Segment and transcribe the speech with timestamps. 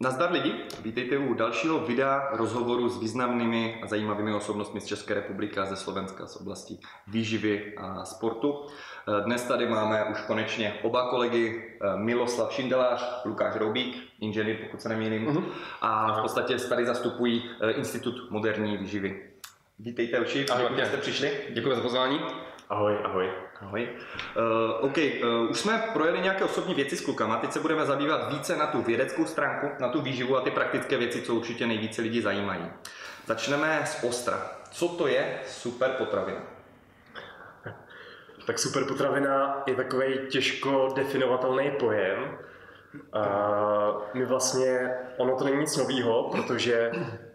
[0.00, 5.60] Nazdar lidi, vítejte u dalšího videa rozhovoru s významnými a zajímavými osobnostmi z České republiky
[5.60, 8.66] a ze Slovenska z oblasti výživy a sportu.
[9.24, 15.26] Dnes tady máme už konečně oba kolegy Miloslav Šindelář, Lukáš Roubík, inženýr, pokud se nemýlím,
[15.26, 15.44] uh-huh.
[15.80, 19.22] a v podstatě tady zastupují Institut moderní výživy.
[19.78, 21.40] Vítejte uši, děkuji, že jste přišli.
[21.50, 22.20] Děkuji za pozvání.
[22.68, 23.30] Ahoj, ahoj.
[23.60, 23.88] Ahoj.
[24.36, 28.32] Uh, OK, uh, už jsme projeli nějaké osobní věci s klukama, teď se budeme zabývat
[28.32, 32.02] více na tu vědeckou stránku, na tu výživu a ty praktické věci, co určitě nejvíce
[32.02, 32.70] lidi zajímají.
[33.26, 34.50] Začneme z ostra.
[34.70, 36.40] Co to je super potravina?
[38.46, 42.38] Tak super potravina je takový těžko definovatelný pojem.
[43.14, 46.90] Uh, my vlastně, ono to není nic nového, protože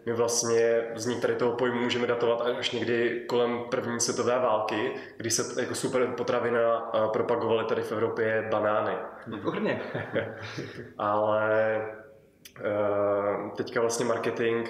[0.06, 5.30] my vlastně vznik tady toho pojmu můžeme datovat až někdy kolem první světové války, kdy
[5.30, 8.92] se jako super potravina propagovaly tady v Evropě banány.
[9.26, 9.82] Výborně.
[10.98, 11.80] Ale
[13.56, 14.68] teďka vlastně marketing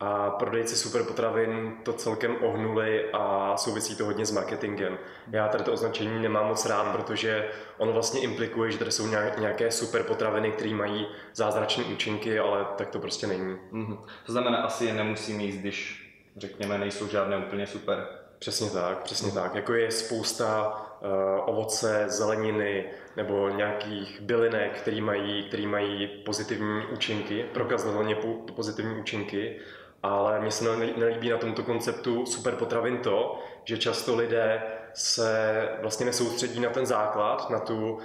[0.00, 4.98] a prodejci superpotravin to celkem ohnuli a souvisí to hodně s marketingem.
[5.30, 7.48] Já tady to označení nemám moc rád, protože
[7.78, 9.06] ono vlastně implikuje, že tady jsou
[9.38, 13.56] nějaké superpotraviny, které mají zázračné účinky, ale tak to prostě není.
[13.72, 13.98] Mm-hmm.
[14.26, 18.06] To znamená, asi je nemusím jíst, když řekněme, nejsou žádné úplně super.
[18.38, 19.54] Přesně tak, přesně tak.
[19.54, 20.68] Jako je spousta
[21.00, 21.08] uh,
[21.48, 22.84] ovoce, zeleniny
[23.16, 28.16] nebo nějakých bylinek, které mají, který mají pozitivní účinky, prokazatelně
[28.54, 29.60] pozitivní účinky
[30.02, 30.64] ale mně se
[30.96, 34.62] nelíbí na tomto konceptu superpotravin to, že často lidé
[34.94, 37.98] se vlastně nesoustředí na ten základ, na tu uh,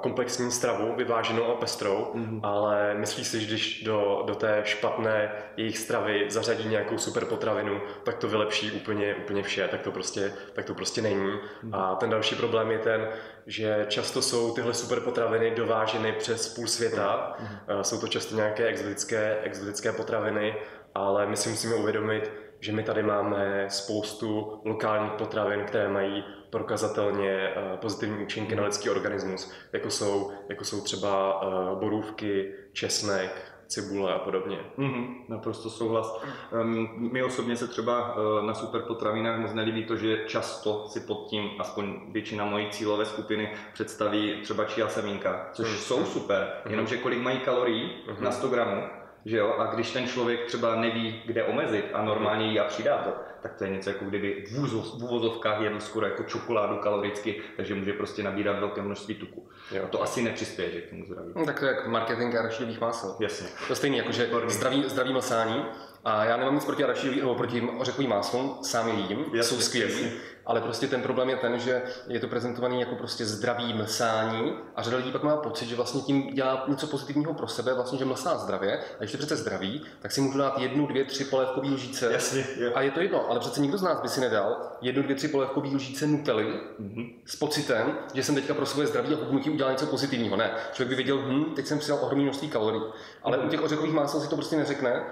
[0.00, 2.40] komplexní stravu, vyváženou a pestrou, mm-hmm.
[2.42, 7.80] ale myslí si, že když do, do té špatné jejich stravy zařadí nějakou super potravinu,
[8.04, 11.30] tak to vylepší úplně, úplně vše, tak to prostě, tak to prostě není.
[11.30, 11.70] Mm-hmm.
[11.72, 13.08] A ten další problém je ten,
[13.46, 17.76] že často jsou tyhle super potraviny dováženy přes půl světa, mm-hmm.
[17.76, 20.54] uh, jsou to často nějaké exotické, exotické potraviny,
[20.98, 27.30] ale my si musíme uvědomit, že my tady máme spoustu lokálních potravin, které mají prokazatelně
[27.30, 34.14] eh, pozitivní účinky na lidský organismus, jako jsou, jako jsou třeba eh, borůvky, česnek, cibule
[34.14, 34.58] a podobně.
[34.78, 36.22] Mm-hmm, naprosto souhlas.
[36.62, 41.26] Um, my osobně se třeba uh, na superpotravinách moc nelíbí to, že často si pod
[41.30, 45.78] tím, aspoň většina mojí cílové skupiny, představí třeba čia semínka, což mm-hmm.
[45.78, 46.70] jsou super, mm-hmm.
[46.70, 48.20] jenomže kolik mají kalorií mm-hmm.
[48.20, 48.82] na 100 gramů,
[49.28, 49.54] že jo?
[49.58, 53.54] A když ten člověk třeba neví, kde omezit a normálně jí a přidá to, tak
[53.54, 54.58] to je něco jako kdyby v,
[54.98, 59.48] v úvozovkách jedl skoro jako čokoládu kaloricky, takže může prostě nabírat velké množství tuku.
[59.70, 59.82] Jo.
[59.84, 61.32] A to asi nepřispěje že k tomu zdraví.
[61.36, 63.16] No, tak to je jak marketing arašidových másel.
[63.20, 63.48] Jasně.
[63.68, 65.64] To stejný, jako že zdravý, zdravý masání,
[66.04, 69.60] a já nemám nic proti arašidovým nebo proti ořechovým máslům, sám je jím, jasně, jsou
[69.62, 70.10] skvělý,
[70.48, 74.82] ale prostě ten problém je ten, že je to prezentovaný jako prostě zdravý mlsání a
[74.82, 78.04] řada lidí pak má pocit, že vlastně tím dělá něco pozitivního pro sebe, vlastně, že
[78.04, 78.78] mlsá zdravě.
[78.78, 82.12] A když je přece zdraví, tak si můžu dát jednu, dvě, tři polévkové lžíce.
[82.12, 82.44] Jasně.
[82.74, 85.28] A je to jedno, ale přece nikdo z nás by si nedal jednu, dvě, tři
[85.28, 87.12] polévkové lžíce nutely mm-hmm.
[87.24, 90.36] s pocitem, že jsem teďka pro svoje zdraví a hubnutí udělal něco pozitivního.
[90.36, 92.82] Ne, člověk by věděl, hm, teď jsem přidal ohromné množství kalorií.
[93.22, 93.46] Ale mm-hmm.
[93.46, 95.02] u těch ořechových másel si to prostě neřekne,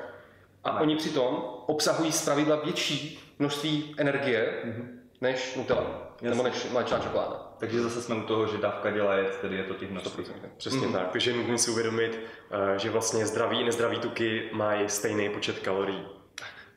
[0.65, 4.96] a oni přitom obsahují zpravidla větší množství energie mm-hmm.
[5.21, 6.31] Než Nutella, Jasně.
[6.31, 7.53] nebo než mléčná čokoláda.
[7.59, 10.25] Takže zase jsme u toho, že dávka dělá jet, tedy je to těch množství.
[10.57, 10.93] Přesně mm.
[10.93, 15.29] tak, takže je nutné si uvědomit, eh, že vlastně zdraví i nezdraví tuky mají stejný
[15.29, 16.07] počet kalorií.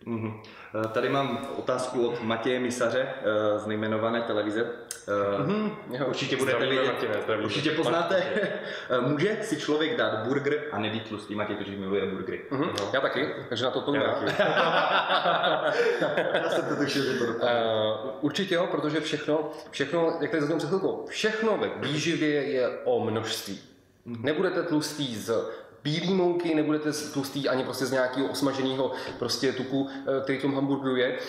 [0.06, 0.42] Mm-hmm.
[0.92, 4.72] Tady mám otázku od Matěje Misaře eh, z nejmenované televize.
[5.10, 6.08] Mm-hmm.
[6.08, 8.24] Určitě budete vědět, Martine, určitě poznáte.
[9.00, 11.36] Může si člověk dát burger a nebýt tlustý?
[11.36, 12.42] Matěj totiž miluje burgery.
[12.52, 12.74] Mm-hmm.
[12.80, 12.90] No.
[12.94, 14.02] Já taky, takže na to to Já,
[16.34, 17.32] Já jsem to tušil, že to uh,
[18.22, 23.06] Určitě jo, protože všechno, všechno, jak tady zazněl před chvilkou, všechno ve výživě je o
[23.06, 23.60] množství.
[24.08, 24.24] Mm-hmm.
[24.24, 25.32] Nebudete tlustý z
[25.84, 30.56] bílé mouky, nebudete tlustý ani prostě z nějakého osmaženého prostě tuku, eh, který v tom
[30.56, 31.08] hamburgeru je.
[31.12, 31.20] Eh,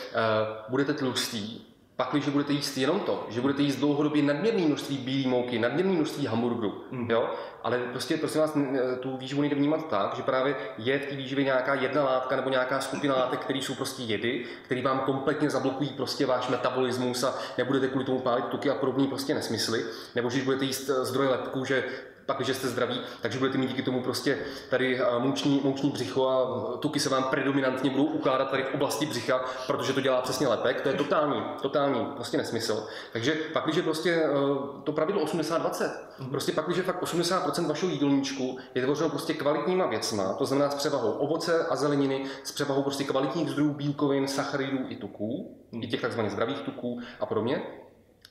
[0.68, 1.69] budete tlustý,
[2.00, 5.92] pak, když budete jíst jenom to, že budete jíst dlouhodobě nadměrné množství bílé mouky, nadměrné
[5.92, 7.10] množství hamburgerů, mm.
[7.10, 7.30] jo?
[7.63, 8.57] ale prostě prosím vás,
[9.01, 12.51] tu výživu nejde vnímat tak, že právě je v té výživě nějaká jedna látka nebo
[12.51, 17.34] nějaká skupina látek, které jsou prostě jedy, které vám kompletně zablokují prostě váš metabolismus a
[17.59, 19.84] nebudete kvůli tomu pálit tuky a podobné prostě nesmysly,
[20.15, 21.84] nebo že budete jíst eh, zdroje lepku, že
[22.27, 24.39] pak, že jste zdraví, takže budete mít díky tomu prostě
[24.71, 29.07] tady eh, mouční, mouční břicho a tuky se vám predominantně budou ukládat tady v oblasti
[29.07, 32.87] břicha, protože to dělá přesně lepek, to je totální, totální prostě nesmysl.
[33.13, 34.31] Takže pak, když je prostě eh,
[34.84, 36.31] to pravidlo 80-20, mhm.
[36.31, 40.71] prostě pak, když je fakt 80% vašeho jídelníčku je tvořeno prostě kvalitníma věcma, to znamená
[40.71, 45.87] s převahou ovoce a zeleniny, s převahou prostě kvalitních zdrojů bílkovin, sacharidů i tuků, i
[45.87, 47.63] těch takzvaných zdravých tuků a podobně,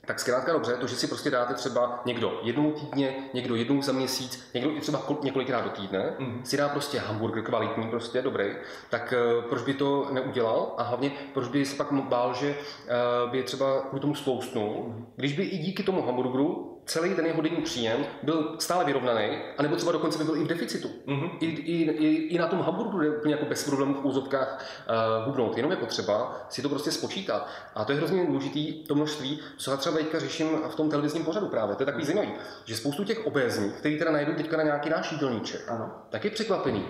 [0.09, 3.91] tak zkrátka dobře, to, že si prostě dáte třeba někdo jednou týdně, někdo jednou za
[3.91, 6.41] měsíc, někdo i třeba několikrát do týdne, mm.
[6.43, 8.45] si dá prostě hamburger kvalitní, prostě dobrý,
[8.89, 10.73] tak uh, proč by to neudělal?
[10.77, 15.33] A hlavně proč by se pak bál, že uh, by třeba kvůli tomu spoustnul, když
[15.33, 19.91] by i díky tomu hamburgeru celý ten jeho denní příjem byl stále vyrovnaný, anebo třeba
[19.91, 20.87] dokonce by byl i v deficitu.
[21.07, 21.29] Mm-hmm.
[21.39, 24.65] I, i, i, I na tom Hamburgu je úplně jako bez problémů v úzovkách
[25.19, 25.57] uh, hubnout.
[25.57, 27.47] Jenom je potřeba si to prostě spočítat.
[27.75, 31.25] A to je hrozně důležitý, to množství, co já třeba teďka řeším v tom televizním
[31.25, 31.75] pořadu právě.
[31.75, 32.15] To je takový mm-hmm.
[32.15, 35.91] zajímavý, že spoustu těch obézních, který teda najdou teďka na nějaký náš jídelníček, ano.
[36.09, 36.85] tak je překvapený,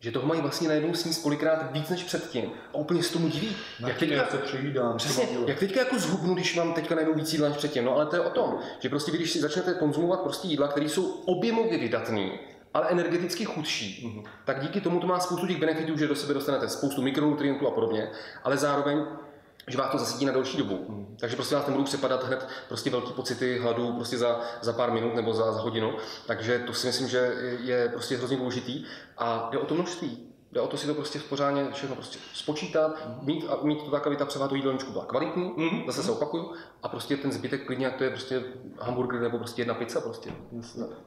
[0.00, 2.52] že toho mají vlastně najednou sníst kolikrát víc než předtím.
[2.72, 3.56] A úplně se tomu diví.
[3.80, 4.96] Na jak teďka, se přejídám.
[4.96, 7.84] Přesně, jak teďka jako zhubnu, když mám teďka najednou víc jídla než předtím.
[7.84, 10.86] No ale to je o tom, že prostě když si začnete konzumovat prostě jídla, které
[10.86, 12.30] jsou objemově vydatné,
[12.74, 14.30] ale energeticky chudší, mm-hmm.
[14.44, 17.70] tak díky tomu to má spoustu těch benefitů, že do sebe dostanete spoustu mikronutrientů a
[17.70, 18.10] podobně,
[18.44, 19.04] ale zároveň
[19.66, 20.84] že vás to zasedí na další dobu.
[20.88, 21.16] Mm.
[21.20, 25.14] Takže prostě vás nebudou přepadat hned prostě velký pocity hladu prostě za, za pár minut
[25.14, 25.94] nebo za, za hodinu.
[26.26, 28.84] Takže to si myslím, že je prostě hrozně důležitý
[29.18, 30.26] a jde o to množství.
[30.52, 33.90] Jde o to si to prostě v pořádně všechno prostě spočítat, mít, a mít to
[33.90, 35.86] tak, aby ta převá do jídelníčku byla kvalitní, mm-hmm.
[35.86, 36.52] zase se opakuju,
[36.82, 38.42] a prostě ten zbytek klidně, jak to je prostě
[38.78, 40.30] hamburger nebo prostě jedna pizza prostě.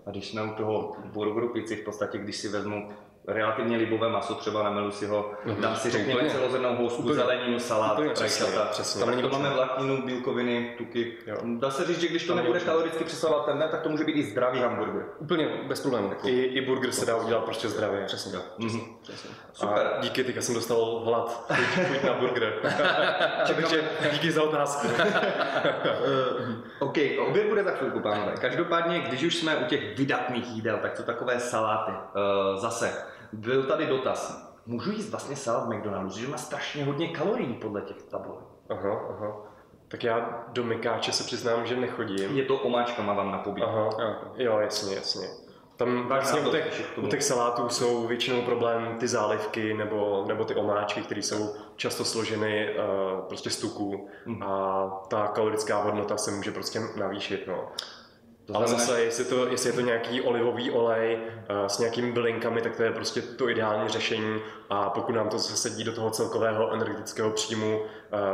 [0.06, 2.89] A když jsme u toho burgeru pici, v podstatě, když si vezmu
[3.27, 5.59] relativně libové maso, třeba namelu si ho, mm-hmm.
[5.59, 6.31] dám si řekněme úplně.
[6.31, 9.05] celozrnou housku, zeleninu, salát, úplně, přesně, přesně.
[9.05, 11.13] Tam to máme vlákninu, bílkoviny, tuky.
[11.27, 11.37] Jo.
[11.43, 14.23] Dá se říct, že když to nebude kaloricky přesahovat ten tak to může být i
[14.23, 15.05] zdravý hamburger.
[15.19, 16.11] Úplně bez problémů.
[16.23, 18.05] I, I burger se dá udělat prostě zdravě.
[18.05, 18.39] Přesně.
[18.57, 18.79] Přesně.
[18.79, 18.93] Mm-hmm.
[19.01, 19.29] přesně.
[19.53, 19.87] Super.
[19.97, 21.45] A díky, teďka jsem dostal hlad.
[21.87, 22.53] Chuť na burger.
[23.47, 24.87] Takže díky za otázku.
[26.79, 26.97] OK,
[27.27, 28.33] oběd bude za chvilku, pánové.
[28.41, 31.91] Každopádně, když už jsme u těch vydatných jídel, tak co takové saláty?
[31.91, 32.93] Uh, zase,
[33.33, 34.53] byl tady dotaz.
[34.65, 38.45] Můžu jíst vlastně salát McDonald's, že má strašně hodně kalorií podle těch tabulek.
[38.69, 39.53] Aha, aha.
[39.88, 42.38] Tak já do Mikáče se přiznám, že nechodím.
[42.38, 43.69] Je to omáčkama vám na pobídku.
[43.69, 43.89] Aha,
[44.35, 45.27] jo, jasně, jasně.
[45.75, 50.56] Tam vlastně u těch, u těch salátů jsou většinou problém ty zálivky nebo, nebo ty
[50.56, 54.44] omáčky, které jsou často složeny uh, prostě z tuků mm.
[54.44, 57.47] a ta kalorická hodnota se může prostě navýšit.
[57.47, 57.71] No.
[58.45, 62.62] To Ale zase, jestli, to, jestli je to nějaký olivový olej uh, s nějakými bylinkami,
[62.62, 66.12] tak to je prostě to ideální řešení a pokud nám to zase sedí do toho
[66.12, 67.88] celkového energetického příjmu, uh,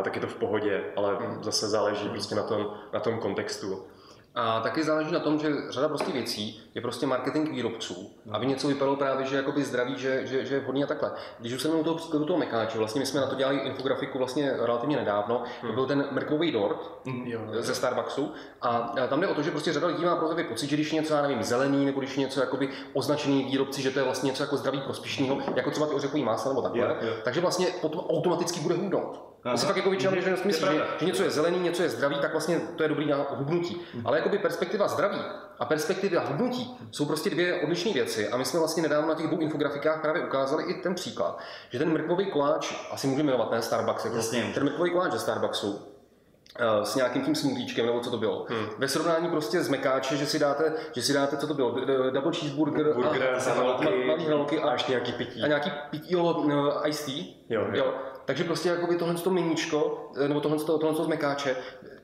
[0.04, 1.44] tak je to v pohodě, ale mm.
[1.44, 3.84] zase záleží prostě na tom, na tom kontextu.
[4.40, 8.68] A taky záleží na tom, že řada prostě věcí je prostě marketing výrobců, aby něco
[8.68, 11.12] vypadalo právě, že jakoby zdraví, že, že, že je vhodný a takhle.
[11.40, 14.18] Když už jsem u toho příkladu toho mekáče, vlastně my jsme na to dělali infografiku
[14.18, 15.74] vlastně relativně nedávno, hmm.
[15.74, 17.32] byl ten mrkvový dort hmm.
[17.60, 20.76] ze Starbucksu a tam jde o to, že prostě řada lidí má prostě pocit, že
[20.76, 24.00] když je něco, já nevím, zelený, nebo když je něco jakoby označený výrobci, že to
[24.00, 27.18] je vlastně něco jako zdraví prospěšného, jako třeba ty ořechový másla nebo takhle, yeah, yeah.
[27.24, 29.30] takže vlastně potom automaticky bude hubnout.
[29.52, 30.54] My si fakt jako většina že že,
[31.00, 33.82] že, něco je zelený, něco je zdravý, tak vlastně to je dobrý na hubnutí.
[33.94, 34.08] Hmm.
[34.08, 35.20] Ale jakoby perspektiva zdraví
[35.60, 38.30] a perspektiva hubnutí jsou prostě dvě odlišné věci.
[38.30, 41.40] A my jsme vlastně nedávno na těch dvou infografikách právě ukázali i ten příklad,
[41.70, 44.18] že ten mrkvový koláč, asi můžeme jmenovat, ten Starbucks, jako
[44.54, 45.82] ten mrkvový koláč ze Starbucksu,
[46.60, 48.46] eh, s nějakým tím smoothiečkem, nebo co to bylo.
[48.50, 48.66] Hmm.
[48.78, 51.76] Ve srovnání prostě z mekáče, že si dáte, že si dáte, co to bylo,
[52.10, 54.28] double cheeseburger, Burger, a, malý
[54.62, 55.44] a, a, ještě nějaký pití.
[55.44, 57.24] A nějaký pití, jo, no, iced tea.
[57.50, 57.72] Jo, jo.
[57.74, 57.94] jo.
[58.26, 61.56] Takže prostě jakoby tohle to miníčko, eh, nebo tohle, tohle z mekáče,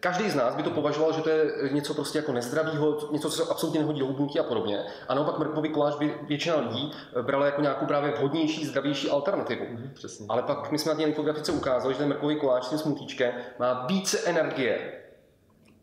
[0.06, 3.38] každý z nás by to považoval, že to je něco prostě jako nezdravého, něco, co
[3.38, 4.85] se absolutně nehodí do hubnutí a podobně.
[5.07, 9.66] A naopak mrkvový koláč by většina lidí eh, brala jako nějakou právě vhodnější, zdravější alternativu.
[9.69, 10.26] Mm, přesně.
[10.30, 13.33] Ale pak my jsme na té infografice ukázali, že ten mrkvový koláč s tím smutíčkem
[13.59, 14.92] má více energie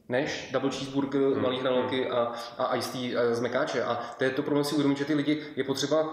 [0.09, 1.43] než double cheeseburger, hmm.
[1.43, 3.85] malý hranolky a, a iced tea eh, z mekáče.
[3.85, 6.13] A to je to problém si uvědomit, že ty lidi je potřeba,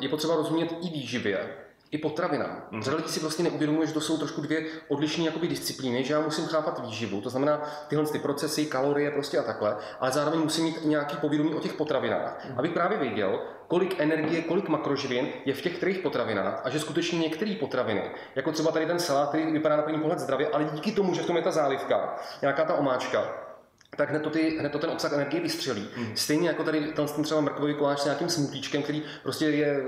[0.00, 1.63] je potřeba rozumět i výživě
[1.94, 2.62] i potravinám.
[2.70, 2.82] Mm.
[2.82, 6.20] Řada lidí si vlastně neuvědomuje, že to jsou trošku dvě odlišné jakoby, disciplíny, že já
[6.20, 10.64] musím chápat výživu, to znamená tyhle ty procesy, kalorie prostě a takhle, ale zároveň musím
[10.64, 12.58] mít nějaký povědomí o těch potravinách, mm.
[12.58, 17.18] abych právě věděl, kolik energie, kolik makroživin je v těch kterých potravinách a že skutečně
[17.18, 20.92] některé potraviny, jako třeba tady ten salát, který vypadá na první pohled zdravě, ale díky
[20.92, 23.43] tomu, že v tom je ta zálivka, nějaká ta omáčka,
[23.96, 25.88] tak hned to, ty, hned to ten obsah energie vystřelí.
[25.96, 26.16] Mm.
[26.16, 29.82] Stejně jako tady ten třeba mrkový koláč s nějakým smutíčkem, který prostě je,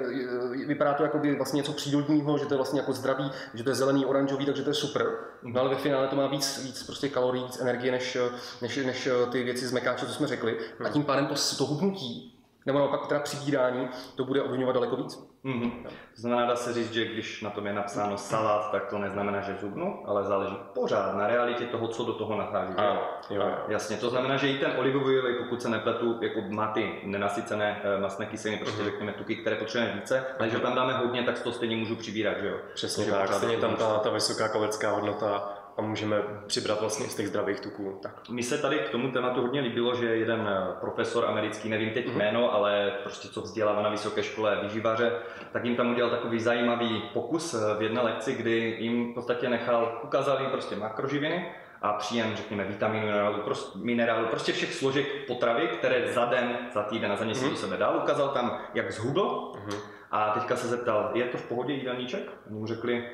[0.58, 3.64] je vypadá to jako by vlastně něco přírodního, že to je vlastně jako zdravý, že
[3.64, 5.06] to je zelený, oranžový, takže to je super.
[5.42, 5.52] Mm.
[5.52, 8.18] No ale ve finále to má víc, víc prostě kalorií, víc energie než,
[8.62, 10.58] než, než ty věci z mekáče, co jsme řekli.
[10.80, 10.86] Mm.
[10.86, 12.32] A tím pádem to, to hubnutí
[12.66, 15.18] nebo naopak teda přibírání, to bude ovlivňovat daleko víc.
[15.46, 15.70] Mm-hmm.
[16.14, 19.40] To znamená, dá se říct, že když na tom je napsáno salát, tak to neznamená,
[19.40, 22.74] že zubnu, ale záleží pořád na realitě toho, co do toho nachází.
[22.76, 23.54] Ano, jo.
[23.68, 27.80] Jasně, to znamená, že i ten olivový olej, pokud se nepletu, jako má ty nenasycené
[27.84, 28.84] eh, masné kyseliny, prostě mm-hmm.
[28.84, 32.36] řekněme tuky, které potřebujeme více, ale že tam dáme hodně, tak to stejně můžu přibírat,
[32.40, 32.56] že jo?
[32.74, 37.28] Přesně tak, stejně tam ta, ta vysoká kalorická hodnota a můžeme přibrat vlastně z těch
[37.28, 37.98] zdravých tuků.
[38.02, 38.28] Tak.
[38.28, 42.06] Mi se tady k tomu tématu hodně líbilo, že jeden eh, profesor americký, nevím teď
[42.06, 42.16] mm-hmm.
[42.16, 45.12] jméno, ale prostě co vzdělává na vysoké škole výživaře,
[45.52, 49.48] tak jim tam udělal takový zajímavý pokus eh, v jedné lekci, kdy jim v podstatě
[49.48, 51.52] nechal, ukázal jim prostě makroživiny
[51.82, 56.82] a příjem, řekněme, vitaminu, minerálu, prostě, minerálu, prostě všech složek potravy, které za den, za
[56.82, 57.50] týden a za měsíc mm-hmm.
[57.50, 57.96] do sebe dal.
[57.96, 59.78] Ukázal tam, jak zhubl mm-hmm.
[60.10, 62.30] a teďka se zeptal, je to v pohodě jídelníček?
[62.50, 63.10] Oni mu řekli,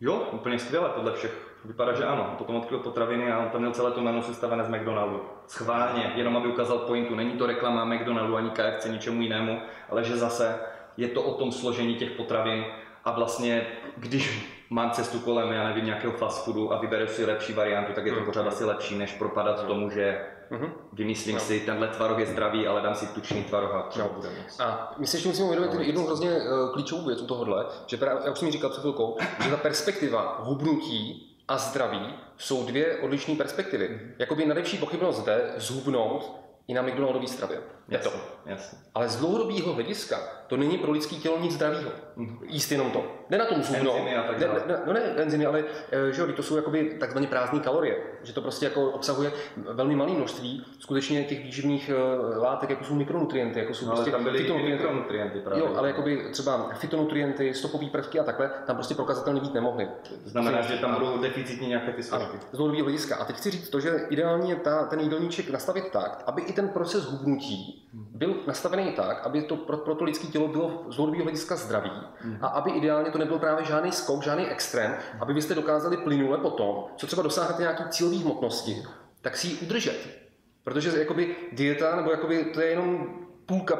[0.00, 2.34] jo, úplně skvěle podle všech Vypadá, že ano.
[2.38, 5.20] Potom odkryl potraviny a on tam měl celé to menu sestavené z McDonaldu.
[5.46, 7.14] Schválně, jenom aby ukázal pointu.
[7.14, 10.58] Není to reklama McDonaldu ani KFC, ničemu jinému, ale že zase
[10.96, 12.64] je to o tom složení těch potravin
[13.04, 13.66] a vlastně,
[13.96, 18.06] když mám cestu kolem, já nevím, nějakého fast foodu a vyberu si lepší variantu, tak
[18.06, 18.26] je to mhm.
[18.26, 21.40] pořád asi lepší, než propadat tomu, že mm vymyslím no.
[21.40, 24.64] si, tenhle tvaroh je zdravý, ale dám si tučný tvaroh a třeba no.
[24.64, 27.96] A my si ještě musíme uvědomit no, jednu hrozně uh, klíčovou věc u tohohle, že
[27.96, 32.96] právě, jak už jsem říkal před chvilkou, že ta perspektiva hubnutí a zdraví jsou dvě
[32.98, 33.88] odlišné perspektivy.
[33.88, 34.14] Mm.
[34.18, 37.60] Jakoby nejlepší pochybnost jde zhubnout i na McDonaldový stravě.
[37.88, 38.12] Je to.
[38.46, 38.78] Jasně.
[38.94, 41.90] Ale z dlouhodobého hlediska to není pro lidské tělo nic zdravého.
[42.16, 42.38] Mm.
[42.46, 43.04] Jíst jenom to.
[43.34, 43.92] Ne na tom zubno.
[43.92, 46.96] Enzymy a tak ne, ne, no ne enzymy, ale eh, že jo, to jsou jakoby
[47.00, 47.96] takzvané prázdné kalorie.
[48.22, 52.94] Že to prostě jako obsahuje velmi malé množství skutečně těch výživných eh, látek, jako jsou
[52.94, 54.82] mikronutrienty, jako jsou no, prostě tam byly fytonutrienty.
[54.82, 55.60] mikronutrienty právě.
[55.64, 59.88] Jo, ale jakoby třeba fytonutrienty, stopové prvky a takhle, tam prostě prokazatelně být nemohly.
[60.24, 62.38] Znamená, že tam budou deficitní nějaké ty složky.
[62.52, 63.16] Z dlouhodobého hlediska.
[63.16, 66.52] A teď chci říct to, že ideálně je ta, ten jídelníček nastavit tak, aby i
[66.52, 70.96] ten proces hubnutí byl nastavený tak, aby to pro, pro to lidské tělo bylo z
[70.96, 71.90] dlouhodobého hlediska zdravý
[72.24, 72.38] mm.
[72.40, 76.84] a aby ideálně to nebyl právě žádný skok, žádný extrém, aby byste dokázali plynule potom,
[76.96, 78.82] co třeba dosáhnete nějaký cílový hmotnosti,
[79.22, 80.24] tak si ji udržet.
[80.64, 83.06] Protože jakoby dieta, nebo jakoby to je jenom
[83.46, 83.78] půlka,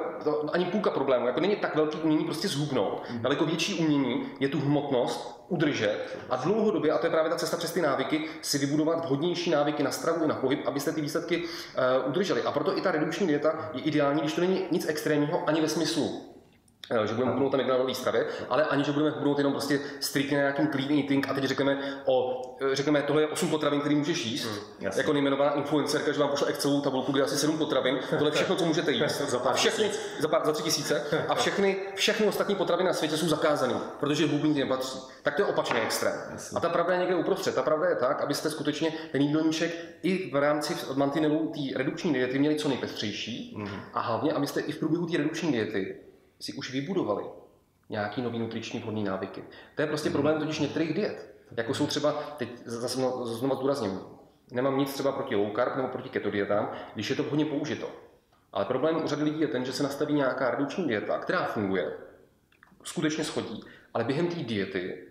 [0.53, 1.27] ani půlka problému.
[1.27, 3.03] Jako není tak velký umění prostě zhubnout.
[3.11, 3.23] Mm.
[3.23, 7.57] Daleko větší umění je tu hmotnost udržet a dlouhodobě, a to je právě ta cesta
[7.57, 11.37] přes ty návyky, si vybudovat vhodnější návyky na stravu i na pohyb, abyste ty výsledky
[11.39, 12.43] uh, udrželi.
[12.43, 15.69] A proto i ta redukční dieta je ideální, když to není nic extrémního ani ve
[15.69, 16.34] smyslu
[17.05, 20.37] že budeme hubnout tam na nový stravě, ale ani, že budeme hubnout jenom prostě striktně
[20.37, 23.95] na nějakým clean eating a teď řekneme, o, eh, řekneme, tohle je 8 potravin, který
[23.95, 24.49] můžeš jíst,
[24.81, 28.33] mm, jako nejmenovaná influencerka, že vám pošle Excelovou tabulku, kde asi 7 potravin, tohle je
[28.33, 29.21] všechno, co můžete jíst.
[29.31, 33.17] za, pár všechny, za, pár, za 3 tisíce a všechny, všechny ostatní potraviny na světě
[33.17, 34.99] jsou zakázané, protože hubnutí nepatří.
[35.23, 36.15] Tak to je opačný extrém.
[36.33, 36.57] Jasně.
[36.57, 37.55] A ta pravda je někde uprostřed.
[37.55, 39.71] Ta pravda je tak, abyste skutečně ten jídelníček
[40.03, 43.69] i v rámci mantinelů té redukční diety měli co nejpestřejší mm.
[43.95, 45.97] a hlavně, abyste i v průběhu té redukční diety
[46.45, 47.25] si už vybudovali
[47.89, 49.45] nějaký nový nutriční vhodný návyky.
[49.75, 51.35] To je prostě problém totiž některých diet.
[51.57, 54.01] Jako jsou třeba, teď zase znovu zdůrazním,
[54.51, 57.91] nemám nic třeba proti low carb nebo proti keto dietám, když je to vhodně použito.
[58.53, 61.93] Ale problém u řady lidí je ten, že se nastaví nějaká redukční dieta, která funguje,
[62.83, 65.09] skutečně schodí, ale během té diety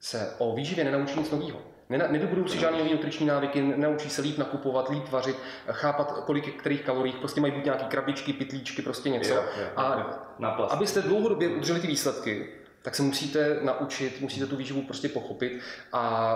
[0.00, 1.62] se o výživě nenaučí nic nového.
[1.88, 5.36] Nevybudou si žádné nutriční návyky, naučí se líp nakupovat, líp vařit,
[5.70, 9.34] chápat, kolik kterých kalorií, prostě mají být nějaký krabičky, pitlíčky, prostě něco.
[9.34, 10.06] Je, je, a
[10.70, 12.48] abyste dlouhodobě udrželi ty výsledky,
[12.86, 15.60] tak se musíte naučit, musíte tu výživu prostě pochopit
[15.92, 16.34] a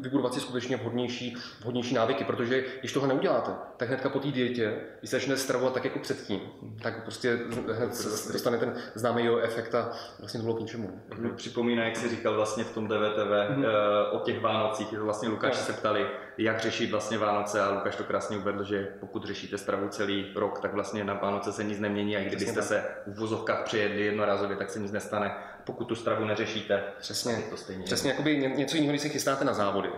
[0.00, 4.74] vybudovat si skutečně vhodnější, vhodnější návyky, protože když toho neuděláte, tak hnedka po té dietě,
[4.98, 6.40] když se začnete stravovat tak jako předtím,
[6.82, 7.38] tak prostě
[7.72, 7.90] hned
[8.32, 11.00] dostane ten známý jeho efekt a vlastně to bylo k ničemu.
[11.36, 13.66] Připomíná, jak jsi říkal vlastně v tom DVTV mm-hmm.
[14.10, 15.66] o těch Vánocích, vlastně Lukáši no.
[15.66, 16.06] se ptali,
[16.38, 20.60] jak řešit vlastně Vánoce a Lukáš to krásně uvedl, že pokud řešíte stravu celý rok,
[20.60, 24.70] tak vlastně na Vánoce se nic nemění a kdybyste se v vozovkách přejedli jednorázově, tak
[24.70, 25.34] se nic nestane
[25.64, 26.82] pokud tu stravu neřešíte.
[26.98, 29.88] Přesně, to stejně přesně jakoby něco jiného, když se chystáte na závody.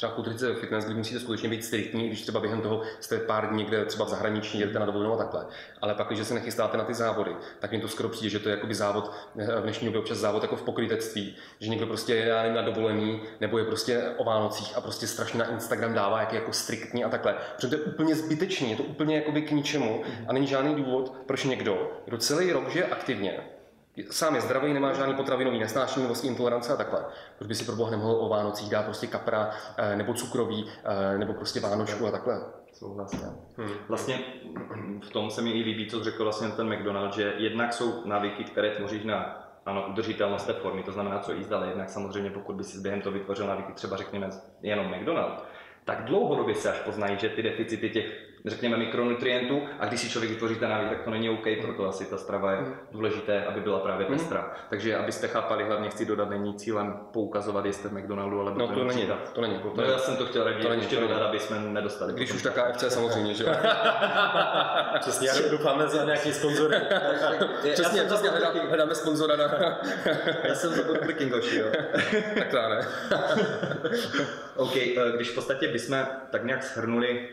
[0.00, 3.58] Třeba kulturice fitness, kdy musíte skutečně být striktní, když třeba během toho jste pár dní
[3.58, 5.46] někde třeba v zahraničí, jedete na dovolenou a takhle.
[5.80, 8.48] Ale pak, když se nechystáte na ty závody, tak mi to skoro přijde, že to
[8.48, 12.34] je jakoby závod, v dnešní době občas závod jako v pokrytectví, že někdo prostě je
[12.34, 16.32] nevím, na dovolený, nebo je prostě o Vánocích a prostě strašně na Instagram dává, jak
[16.32, 17.34] je jako striktní a takhle.
[17.56, 21.14] Protože to je úplně zbytečný, je to úplně jakoby k ničemu a není žádný důvod,
[21.26, 23.40] proč někdo, kdo celý rok žije aktivně,
[24.10, 27.04] sám je zdravý, nemá žádný potravinový nesnášenlivost, intolerance a takhle.
[27.38, 31.18] Proč by si pro Boha nemohl o Vánocích dát prostě kapra eh, nebo cukroví eh,
[31.18, 32.40] nebo prostě Vánočku a takhle.
[32.72, 33.26] Souhlasně.
[33.56, 33.70] Hmm.
[33.88, 34.18] Vlastně
[35.02, 38.44] v tom se mi i líbí, co řekl vlastně ten McDonald, že jednak jsou návyky,
[38.44, 42.56] které tvoří na ano, udržitelnost té formy, to znamená, co jíst, ale jednak samozřejmě, pokud
[42.56, 44.30] by si během toho vytvořil návyky, třeba řekněme
[44.62, 45.44] jenom McDonald,
[45.84, 50.30] tak dlouhodobě se až poznají, že ty deficity těch řekněme, mikronutrientů a když si člověk
[50.32, 52.58] vytvoří ten návyk, tak to není OK, proto asi ta strava je
[52.92, 54.18] důležité, aby byla právě Mhm.
[54.18, 54.52] pestrá.
[54.70, 58.84] Takže abyste chápali, hlavně chci dodat, není cílem poukazovat, jestli v McDonaldu, ale No to
[58.84, 59.58] není, to není.
[59.58, 62.12] To No já jsem to chtěl raději ještě to dodat, aby jsme nedostali.
[62.12, 63.50] Když už tak KFC samozřejmě, že jo.
[65.00, 66.74] Přesně, já doufáme za nějaký sponzor.
[67.72, 68.30] Přesně, přesně,
[68.68, 69.44] hledáme, sponzora na...
[70.44, 71.66] Já jsem za Burger Kingoši, jo.
[72.38, 72.86] tak to ne.
[74.56, 77.28] OK, eh, když v podstatě bychom tak nějak shrnuli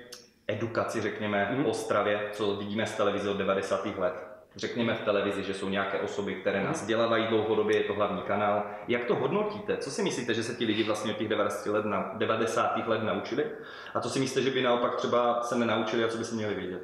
[0.48, 1.66] edukaci, řekněme, Mhm.
[1.66, 3.98] o stravě, co vidíme z televize od 90.
[4.00, 4.13] let.
[4.56, 6.82] Řekněme v televizi, že jsou nějaké osoby, které nás Mhm.
[6.82, 8.63] vzdělávají dlouhodobě, je to hlavní kanál.
[8.88, 9.77] Jak to hodnotíte?
[9.77, 11.70] Co si myslíte, že se ti lidi vlastně od těch 90.
[11.70, 12.88] let, na, 90.
[12.88, 13.46] let naučili?
[13.94, 16.56] A co si myslíte, že by naopak třeba se nenaučili a co by se měli
[16.56, 16.82] vědět?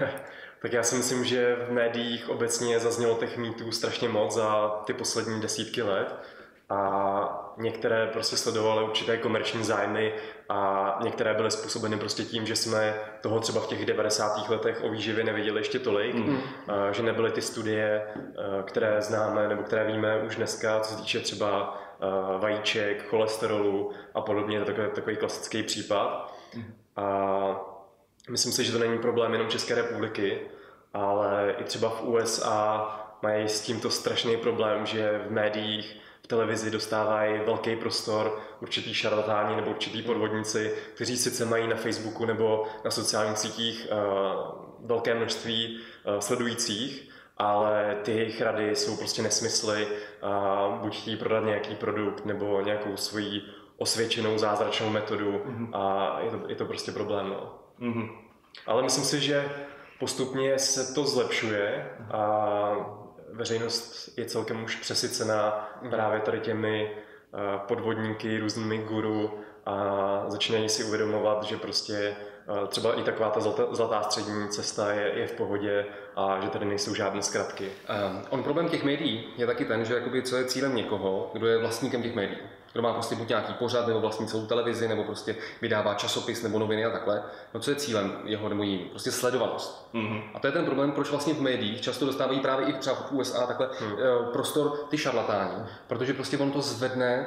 [0.62, 4.92] Tak já si myslím, že v médiích obecně zaznělo těch mýtů strašně moc za ty
[4.92, 6.14] poslední desítky let
[6.70, 10.14] a některé prostě sledovaly určité komerční zájmy
[10.48, 14.48] a některé byly způsobeny prostě tím, že jsme toho třeba v těch 90.
[14.48, 16.38] letech o výživě nevěděli ještě tolik, Mm.
[16.68, 18.06] a že nebyly ty studie,
[18.64, 21.80] které známe nebo které víme už dneska, co se týče třeba
[22.38, 26.34] vajíček, cholesterolu a podobně, to je takový, takový klasický případ.
[26.96, 27.06] A
[28.30, 30.40] myslím si, že to není problém jenom České republiky,
[30.94, 32.90] ale i třeba v USA
[33.22, 39.56] mají s tímto strašný problém, že v médiích, v televizi dostávají velký prostor určitý šarlatáni
[39.56, 45.78] nebo určitý podvodníci, kteří sice mají na Facebooku nebo na sociálních sítích uh, velké množství
[45.78, 49.86] uh, sledujících, ale ty jejich rady jsou prostě nesmysly
[50.22, 53.42] a buď chtějí prodat nějaký produkt nebo nějakou svoji
[53.76, 57.28] osvědčenou zázračnou metodu a je to, je to prostě problém.
[57.28, 57.58] No.
[57.78, 58.08] Mhm.
[58.66, 59.48] Ale myslím si, že
[59.98, 63.03] postupně se to zlepšuje a
[63.34, 67.38] veřejnost je celkem už přesycená právě tady těmi eh,
[67.68, 73.62] podvodníky, různými guru a začínají si uvědomovat, že prostě eh, třeba i taková ta zlatá,
[73.70, 75.86] zlatá střední cesta je, je v pohodě
[76.16, 77.64] a že tady nejsou žádné zkratky.
[77.64, 81.46] Um, on problém těch médií je taky ten, že jakoby, co je cílem někoho, kdo
[81.46, 82.38] je vlastníkem těch médií.
[82.74, 86.58] Kdo má prostě buď nějaký pořad, nebo vlastní celou televizi, nebo prostě vydává časopis nebo
[86.58, 87.22] noviny a takhle.
[87.54, 88.78] No co je cílem jeho nebo jí?
[88.78, 89.88] Prostě sledovanost.
[89.92, 90.22] Mhm.
[90.34, 93.12] A to je ten problém, proč vlastně v médiích často dostávají právě i třeba v
[93.12, 93.96] USA takhle hmm.
[94.32, 95.64] prostor ty šarlatáni.
[95.86, 97.26] Protože prostě on to zvedne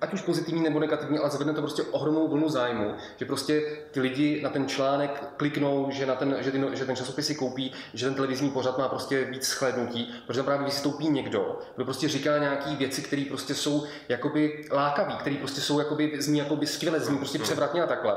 [0.00, 4.00] ať už pozitivní nebo negativní, ale zvedne to prostě ohromnou vlnu zájmu, že prostě ty
[4.00, 7.34] lidi na ten článek kliknou, že, na ten, že, ty, no- že ten časopis si
[7.34, 11.84] koupí, že ten televizní pořad má prostě víc shlédnutí, protože tam právě vystoupí někdo, kdo
[11.84, 16.66] prostě říká nějaké věci, které prostě jsou jakoby lákavé, které prostě jsou jakoby, zní jakoby
[16.66, 18.14] skvěle, zní prostě převratně a takhle.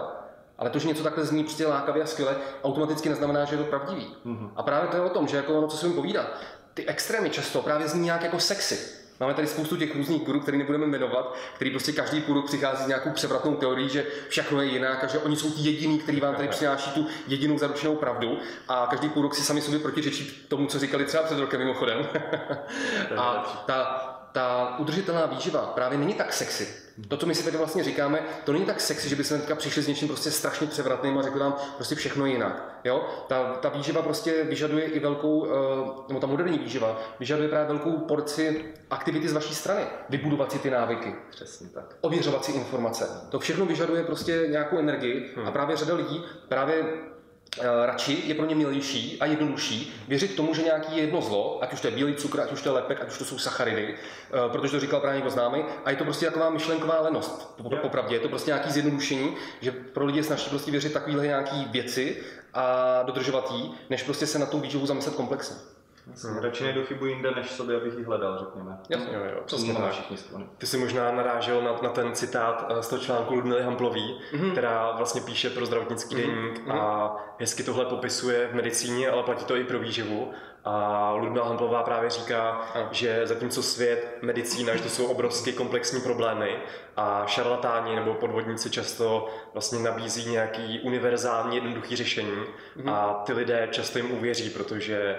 [0.57, 3.63] Ale to, že něco takhle zní prostě lákavě a skvěle, automaticky neznamená, že je to
[3.69, 4.15] pravdivý.
[4.55, 6.27] A právě to je o tom, že jako ono, co se mi povídá,
[6.73, 9.00] ty extrémy často právě zní nějak jako sexy.
[9.21, 12.83] Máme tady spoustu těch různých guru, který nebudeme jmenovat, který prostě každý půl rok přichází
[12.83, 16.19] s nějakou převratnou teorií, že všechno je jinak a že oni jsou ti jediní, kteří
[16.19, 20.45] vám tady přináší tu jedinou zaručenou pravdu a každý půl rok si sami sobě protiřečí
[20.47, 22.07] tomu, co říkali třeba před rokem mimochodem.
[23.17, 23.83] a ta,
[24.31, 26.67] ta udržitelná výživa právě není tak sexy.
[27.07, 29.55] To, co my si tady vlastně říkáme, to není tak sexy, že by se teďka
[29.55, 32.79] přišli s něčím prostě strašně převratným a řekli nám prostě všechno jinak.
[32.83, 33.09] Jo?
[33.27, 35.49] Ta, ta výživa prostě vyžaduje i velkou, eh,
[36.07, 39.81] nebo ta moderní výživa vyžaduje právě velkou porci aktivity z vaší strany.
[40.09, 41.95] Vybudovat si ty návyky, Přesně tak.
[42.01, 43.07] ověřovat si informace.
[43.29, 46.83] To všechno vyžaduje prostě nějakou energii a právě řada lidí právě
[47.85, 51.73] radši je pro ně milější a jednodušší věřit tomu, že nějaký je jedno zlo, ať
[51.73, 53.95] už to je bílý cukr, ať už to je lepek, ať už to jsou sacharidy,
[53.95, 57.53] eh, protože to říkal právě někdo známý, a je to prostě taková myšlenková lenost.
[57.63, 61.27] Po- Popravdě je to prostě nějaký zjednodušení, že pro lidi je snaží prostě věřit takovéhle
[61.27, 62.17] nějaký věci
[62.53, 65.55] a dodržovat jí, než prostě se na tu výživu zamyslet komplexně.
[66.23, 66.37] Hmm.
[66.37, 68.77] Radši nejdu chybu jinde, než sobě, abych ji hledal, řekněme.
[68.89, 69.07] Jasně.
[69.13, 69.91] Jo, jo, To přesně tak.
[69.91, 70.45] všichni strany.
[70.57, 74.51] Ty jsi možná narážel na, na ten citát eh, z toho článku Ludmily Hamplový, mm-hmm.
[74.51, 76.81] která vlastně píše pro zdravotnický deník mm-hmm.
[76.81, 80.31] a hezky tohle popisuje v medicíně, ale platí to i pro výživu.
[80.65, 82.87] A Ludmila Hamplová právě říká, Ano.
[82.91, 86.57] že zatímco svět, medicína, že to jsou obrovsky komplexní problémy
[86.97, 92.93] a šarlatáni nebo podvodníci často vlastně nabízí nějaký univerzální jednoduchý řešení mm-hmm.
[92.93, 95.15] a ty lidé často jim uvěří, protože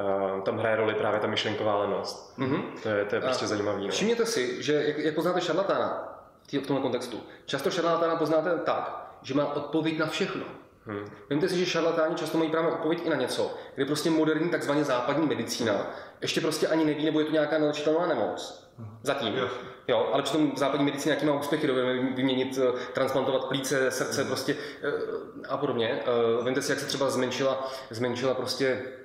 [0.00, 2.34] uh, tam hraje roli právě ta myšlenková lenost.
[2.36, 2.62] Mhm.
[2.82, 3.84] To je, to je prostě zajímavý.
[3.84, 3.92] No.
[3.92, 6.12] Všimněte si, že jak, jak poznáte šarlatána
[6.52, 10.44] v tomhle kontextu, často šarlatána poznáte tak, že má odpověď na všechno.
[10.86, 11.04] Hmm.
[11.30, 14.84] Vemte si, že šarlatáni často mají právě odpověď i na něco, kde prostě moderní takzvaně
[14.84, 15.86] západní medicína
[16.20, 18.66] ještě prostě ani neví, nebo je to nějaká nelečitelná nemoc.
[19.02, 19.36] Zatím.
[19.36, 19.48] Jo.
[19.88, 24.56] Jo, ale přitom západní medicína jaký má úspěchy, dovedeme vyměnit, eh, transplantovat plíce, srdce prostě
[24.82, 26.02] eh, a podobně.
[26.02, 28.95] Eh, Vemte si, jak se třeba zmenšila, zmenšila prostě eh,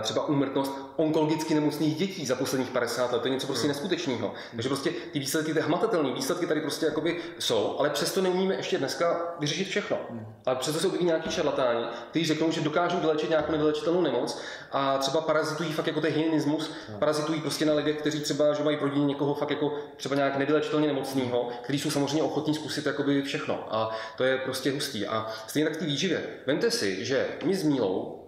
[0.00, 3.22] třeba úmrtnost onkologicky nemocných dětí za posledních 50 let.
[3.22, 4.32] To je něco prostě neskutečného.
[4.50, 8.78] Takže prostě ty výsledky, ty hmatatelné výsledky tady prostě jakoby jsou, ale přesto neumíme ještě
[8.78, 9.98] dneska vyřešit všechno.
[10.46, 14.40] Ale přesto jsou i nějaký šarlatáni, kteří řeknou, že dokážou vylečit nějakou nevylečitelnou nemoc
[14.72, 18.76] a třeba parazitují fakt jako ten hyenismus, parazitují prostě na lidech, kteří třeba že mají
[18.76, 23.22] v rodině někoho fakt jako třeba nějak nevylečitelně nemocného, kteří jsou samozřejmě ochotní zkusit jakoby
[23.22, 23.74] všechno.
[23.74, 25.06] A to je prostě hustý.
[25.06, 26.22] A stejně tak ty výživě.
[26.46, 28.19] Vemte si, že my s Mílou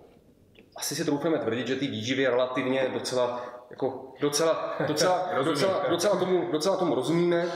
[0.76, 6.52] asi si troufneme tvrdit, že ty výživy relativně docela, jako docela, docela, docela, docela, tomu,
[6.52, 7.46] docela tomu rozumíme,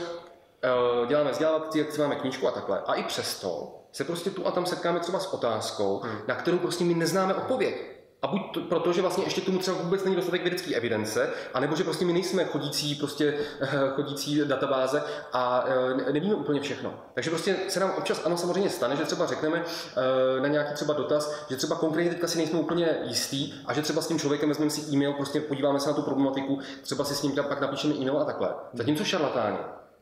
[0.63, 2.81] Eh, děláme vzdělávací akci, máme knížku a takhle.
[2.85, 6.19] A i přesto se prostě tu a tam setkáme třeba s otázkou, hmm.
[6.27, 7.96] na kterou prostě my neznáme odpověď.
[8.21, 11.75] A buď to, proto, že vlastně ještě tomu třeba vůbec není dostatek vědecké evidence, anebo
[11.75, 15.03] že prostě my nejsme chodící, prostě, eh, chodící databáze
[15.33, 15.65] a
[16.07, 16.93] eh, nevíme úplně všechno.
[17.13, 20.93] Takže prostě se nám občas ano samozřejmě stane, že třeba řekneme eh, na nějaký třeba
[20.93, 24.49] dotaz, že třeba konkrétně teďka si nejsme úplně jistý a že třeba s tím člověkem
[24.49, 27.93] vezmeme si e-mail, prostě podíváme se na tu problematiku, třeba si s ním pak napíšeme
[27.93, 28.49] e-mail a takhle.
[28.73, 29.57] Zatímco šarlatáni,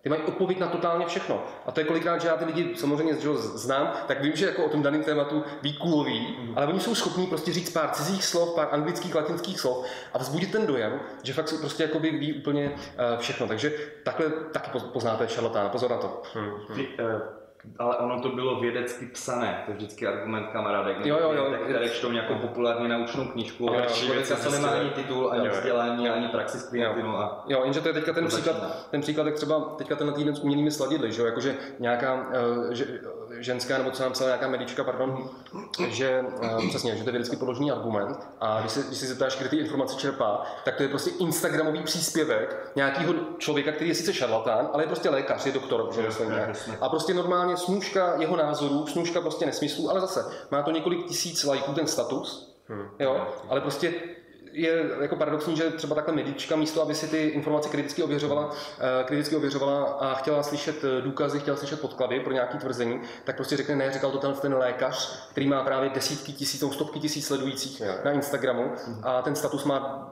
[0.06, 1.44] ty mají odpověď na totálně všechno.
[1.66, 4.66] A to je kolikrát, že já ty lidi samozřejmě že znám, tak vím, že jako
[4.66, 6.54] o tom daném tématu ví kulový, mm.
[6.56, 10.52] ale oni jsou schopní prostě říct pár cizích slov, pár anglických, latinských slov a vzbudit
[10.52, 13.48] ten dojem, že fakt jsou prostě jako ví úplně uh, všechno.
[13.48, 15.70] Takže takhle taky poznáte šarlatána.
[15.70, 16.22] Pozor na to.
[16.34, 16.52] Hmm.
[16.76, 17.35] Ty, uh
[17.80, 21.54] ale ono to bylo vědecky psané, to je vždycky argument kamarádek, jo, jo, jo.
[21.64, 26.28] které čtou nějakou populárně naučnou knížku, ale člověka se nemá ani titul, ani vzdělání, ani
[26.28, 27.18] praxi s klientinu.
[27.18, 30.36] A jo, jenže to je teďka ten příklad, ten příklad, jak třeba teďka ten týden
[30.36, 32.28] s umělými sladidly, že jo, jakože nějaká,
[32.72, 32.86] že,
[33.40, 35.30] ženská, nebo co nám psala nějaká medička, pardon,
[35.88, 38.28] že uh, přesně, že to je vědecky podložený argument.
[38.42, 41.84] A když se, když se zeptáš, kde ty informace čerpá, tak to je prostě Instagramový
[41.84, 46.32] příspěvek nějakého člověka, který je sice šarlatán, ale je prostě lékař, je doktor, že myslím,
[46.82, 51.44] A prostě normálně snůžka jeho názorů, snůžka prostě nesmyslů, ale zase má to několik tisíc
[51.44, 52.88] lajků ten status, hmm.
[53.00, 53.94] jo, ale prostě
[54.56, 59.04] je jako paradoxní, že třeba takhle medička místo, aby si ty informace kriticky ověřovala, eh,
[59.04, 63.58] kriticky ověřovala a chtěla slyšet eh, důkazy, chtěla slyšet podklady pro nějaké tvrzení, tak prostě
[63.58, 67.82] řekne, ne, říkal to ten, ten lékař, který má právě desítky tisíc, stovky tisíc sledujících
[68.04, 68.72] na Instagramu
[69.04, 70.12] a ten status má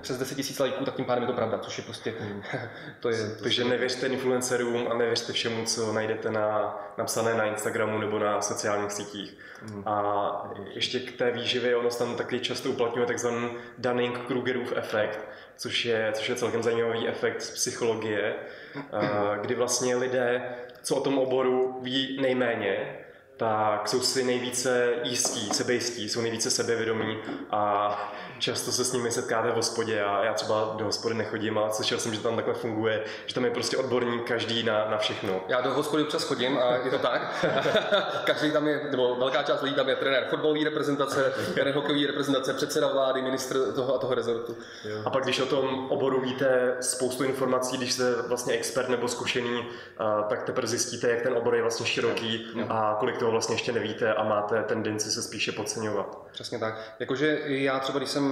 [0.00, 2.42] přes 10 tisíc lajků, tak tím pádem je to pravda, což je prostě, hmm.
[3.00, 3.30] to je...
[3.30, 8.42] To Takže nevěřte influencerům a nevěřte všemu, co najdete na, napsané na Instagramu nebo na
[8.42, 9.36] sociálních sítích.
[9.62, 9.82] Hmm.
[9.88, 16.10] A ještě k té výživě, ono tam taky často uplatňuje takzvaný Dunning-Krugerův efekt, což je,
[16.12, 18.34] což je celkem zajímavý efekt z psychologie,
[19.40, 22.96] kdy vlastně lidé, co o tom oboru ví nejméně,
[23.36, 27.18] tak jsou si nejvíce jistí, sebejistí, jsou nejvíce sebevědomí
[27.50, 31.72] a často se s nimi setkáte v hospodě a já třeba do hospody nechodím, ale
[31.72, 35.40] slyšel jsem, že tam takhle funguje, že tam je prostě odborník každý na, na všechno.
[35.48, 37.46] Já do hospody občas chodím a je to tak.
[38.24, 42.54] každý tam je, nebo velká část lidí tam je trenér fotbalové reprezentace, trenér hokejové reprezentace,
[42.54, 44.56] předseda vlády, ministr toho a toho rezortu.
[44.84, 45.02] Jo.
[45.04, 49.64] A pak, když o tom oboru víte spoustu informací, když jste vlastně expert nebo zkušený,
[50.28, 52.66] tak teprve zjistíte, jak ten obor je vlastně široký jo.
[52.68, 56.26] a kolik toho vlastně ještě nevíte a máte tendenci se spíše podceňovat.
[56.32, 56.94] Přesně tak.
[57.00, 58.29] Jakože já třeba, když jsem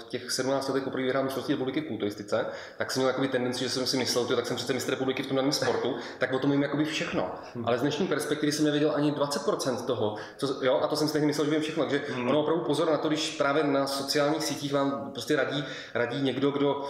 [0.00, 3.64] v těch 17 letech poprvé vyhrál mistrovství republiky v kulturistice, tak jsem měl jakoby tendenci,
[3.64, 6.32] že jsem si myslel, že tak jsem přece mistr republiky v tom daném sportu, tak
[6.32, 7.30] o tom vím jakoby všechno.
[7.54, 7.66] Hmm.
[7.66, 11.12] Ale z dnešní perspektivy jsem nevěděl ani 20% toho, co, jo, a to jsem si
[11.12, 11.84] tehdy myslel, že vím všechno.
[11.84, 12.28] Takže hmm.
[12.28, 16.50] ono opravdu pozor na to, když právě na sociálních sítích vám prostě radí, radí někdo,
[16.50, 16.84] kdo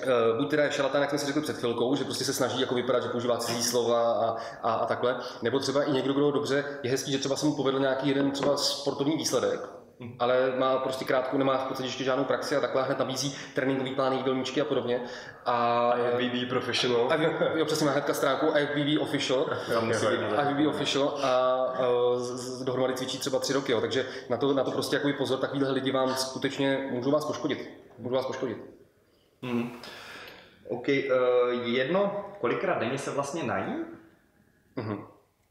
[0.00, 2.60] Uh, buď teda je šalatán, jak jsme si řekli před chvilkou, že prostě se snaží
[2.60, 6.30] jako vypadat, že používá cizí slova a, a, a, takhle, nebo třeba i někdo, kdo
[6.30, 9.60] dobře, je hezký, že třeba se mu povedl nějaký jeden třeba sportovní výsledek,
[10.00, 10.14] mhm.
[10.18, 13.94] ale má prostě krátkou, nemá v podstatě ještě žádnou praxi a takhle hned nabízí tréninkový
[13.94, 15.00] plány, jídelníčky a podobně.
[15.46, 17.12] A IFBB Professional.
[17.12, 17.14] A,
[17.54, 19.46] jo, přesně má hnedka stránku IFBB Official.
[20.42, 21.86] IFBB Official a, a
[22.64, 25.70] dohromady cvičí třeba tři roky, jo, takže na to, na to prostě jako pozor, takovýhle
[25.70, 27.70] lidi vám skutečně můžou vás poškodit.
[27.98, 28.58] Můžou vás poškodit.
[29.42, 29.80] Hmm.
[30.68, 30.94] OK, uh,
[31.64, 33.74] jedno, kolikrát denně se vlastně nají?
[34.76, 35.04] Uh-huh.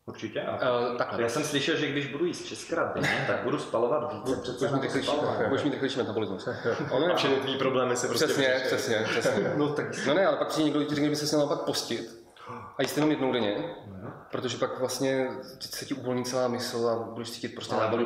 [0.09, 0.41] Určitě.
[0.41, 1.21] Uh, takhle.
[1.21, 4.41] Já jsem slyšel, že když budu jíst šestkrát denně, tak budu spalovat více.
[4.41, 5.11] Přece mít rychlejší,
[5.47, 6.47] budeš mít rychlejší metabolismus.
[6.91, 9.53] Ono, a všechny tvý problémy se prostě Přesně, přesně, přesně.
[9.55, 10.05] no, tak...
[10.07, 12.18] no ne, ale pak přijde někdo, kteří by se měl naopak postit
[12.77, 13.55] a jíst jenom jednou denně,
[14.03, 14.13] no.
[14.31, 15.27] protože pak vlastně
[15.59, 18.05] se ti uvolní celá mysl a budeš cítit prostě návody,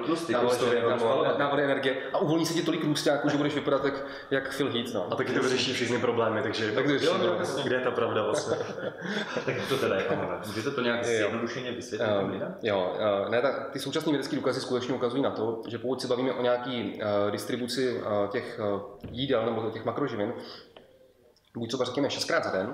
[1.37, 4.93] návody, energie a uvolní se ti tolik růstáků, že budeš vypadat jak, jak Phil Heath.
[4.93, 5.07] No.
[5.11, 8.23] A taky to vyřeší všechny problémy, takže tak to jo, no, kde je ta pravda
[8.23, 8.57] vlastně.
[9.45, 10.05] tak to teda je,
[10.47, 14.93] můžete to nějak zjednodušeně vysvětlit um, Jo, uh, ne, tak ty současné vědecké důkazy skutečně
[14.93, 19.45] ukazují na to, že pokud se bavíme o nějaký uh, distribuci uh, těch uh, jídel
[19.45, 20.33] nebo těch makroživin,
[21.57, 22.73] buď třeba řekněme 6 krát za den,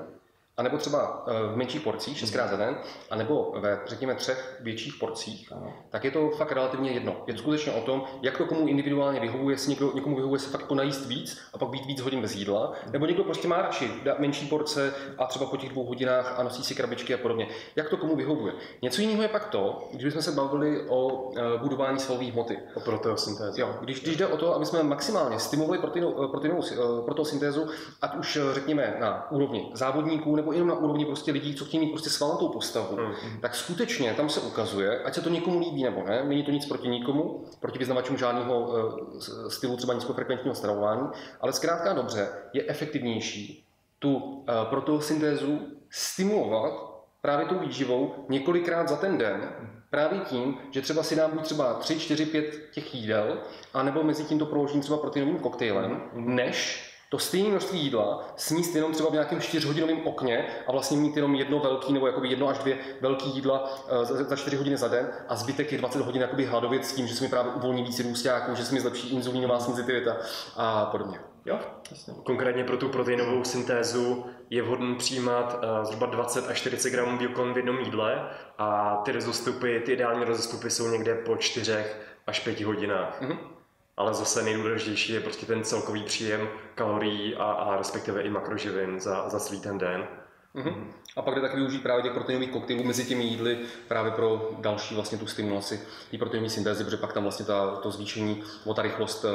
[0.59, 2.77] anebo třeba eh, v menších porcích, šestkrát za den,
[3.09, 5.73] anebo ve, řekněme, třech větších porcích, Ano.
[5.89, 7.15] tak je to fakt relativně jedno.
[7.27, 10.49] Je to skutečně o tom, jak to komu individuálně vyhovuje, jestli někdo, někomu vyhovuje se
[10.49, 13.61] fakt jako najíst víc a pak být víc hodin bez jídla, nebo někdo prostě má
[13.61, 17.47] radši menší porce a třeba po těch dvou hodinách a nosí si krabičky a podobně.
[17.75, 18.53] Jak to komu vyhovuje.
[18.81, 22.59] Něco jiného je pak to, když jsme se bavili o eh, budování svalové hmoty.
[22.75, 23.61] O proteosyntézu.
[23.61, 27.67] Jo, když, když jde o to, aby jsme maximálně stimulovali proteinou, proteinovou, eh, protosyntézu,
[28.01, 31.85] ať už eh, řekněme na úrovni závodníků nebo jenom na úrovni prostě lidí, co chtějí
[31.85, 33.41] mít prostě svalnatou postavu, Mm.
[33.41, 36.65] tak skutečně tam se ukazuje, ať se to někomu líbí nebo ne, není to nic
[36.65, 38.73] proti nikomu, proti vyznavačům žádného
[39.19, 41.07] s- stylu třeba nízkofrekventního stravování,
[41.41, 43.63] ale zkrátka dobře je efektivnější
[43.99, 45.59] tu eh, protosyntézu
[45.89, 46.73] stimulovat
[47.21, 49.49] právě tou výživou několikrát za ten den,
[49.89, 53.37] právě tím, že třeba si dám buď třeba 3, 4, 5 těch jídel,
[53.73, 58.91] anebo mezi tím to proložím třeba proteinovým koktejlem, než to stejné množství jídla sníst jenom
[58.91, 62.57] třeba v nějakém čtyřhodinovém okně a vlastně mít jenom jedno velký nebo jakoby jedno až
[62.57, 66.21] dvě velký jídla eh, za, za 4 hodiny za den a zbytek je 20 hodin
[66.21, 69.09] jakoby hladovět s tím, že se mi právě uvolní víc růstáků, že se mi zlepší
[69.09, 70.17] inzulínová senzitivita
[70.55, 71.19] a podobně.
[71.45, 71.59] Jo,
[71.91, 72.13] jasně.
[72.23, 77.53] Konkrétně pro tu proteinovou syntézu je vhodné přijímat eh, zhruba 20 až 40 gramů bílkovin
[77.53, 81.85] v jednom jídle a ty rozostupy, ty ideální rozostupy jsou někde po 4
[82.27, 83.21] až 5 hodinách.
[83.21, 83.58] Mhm.
[83.99, 89.29] Ale zase nejdůležitější je prostě ten celkový příjem kalorií a, a respektive i makroživin za,
[89.29, 90.07] za celý ten den.
[90.53, 90.93] Mhm.
[91.15, 94.95] A pak jde taky využít právě těch proteinových koktejlů mezi těmi jídly právě pro další
[94.95, 95.81] vlastně tu stimulaci
[96.11, 99.29] té proteinové syntézy, protože pak tam vlastně ta, to zvýšení, o ta rychlost, eh,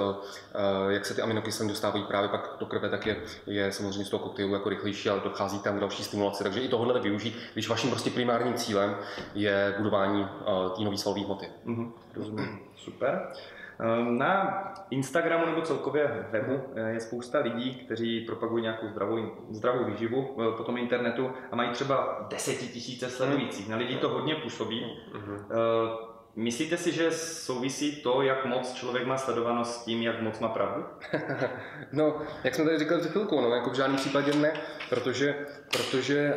[0.54, 4.10] eh, jak se ty aminokyseliny dostávají právě pak do krve, tak je, je samozřejmě z
[4.10, 6.42] toho koktejlu jako rychlejší, ale dochází tam k další stimulaci.
[6.42, 8.96] Takže i tohle využít, když vaším prostě primárním cílem
[9.34, 11.46] je budování uh, té nové svalové hmoty.
[11.64, 12.60] Mhm, rozumím.
[12.76, 13.32] Super.
[13.80, 19.18] Ehm, Na Instagramu nebo celkově webu eh, je spousta lidí, kteří propagují nějakou zdravou,
[19.50, 23.68] zdravou výživu eh, po tom internetu a mají třeba desetitisíce sledujících.
[23.68, 24.96] Na lidi to hodně působí.
[25.14, 25.46] Mhm.
[25.50, 30.38] Eh, Myslíte si, že souvisí to, jak moc člověk má sledovanost s tím, jak moc
[30.40, 30.84] má pravdu?
[31.92, 34.52] No, jak jsme tady říkali před chvilkou, no, jako v žádném případě ne,
[34.90, 36.34] protože, protože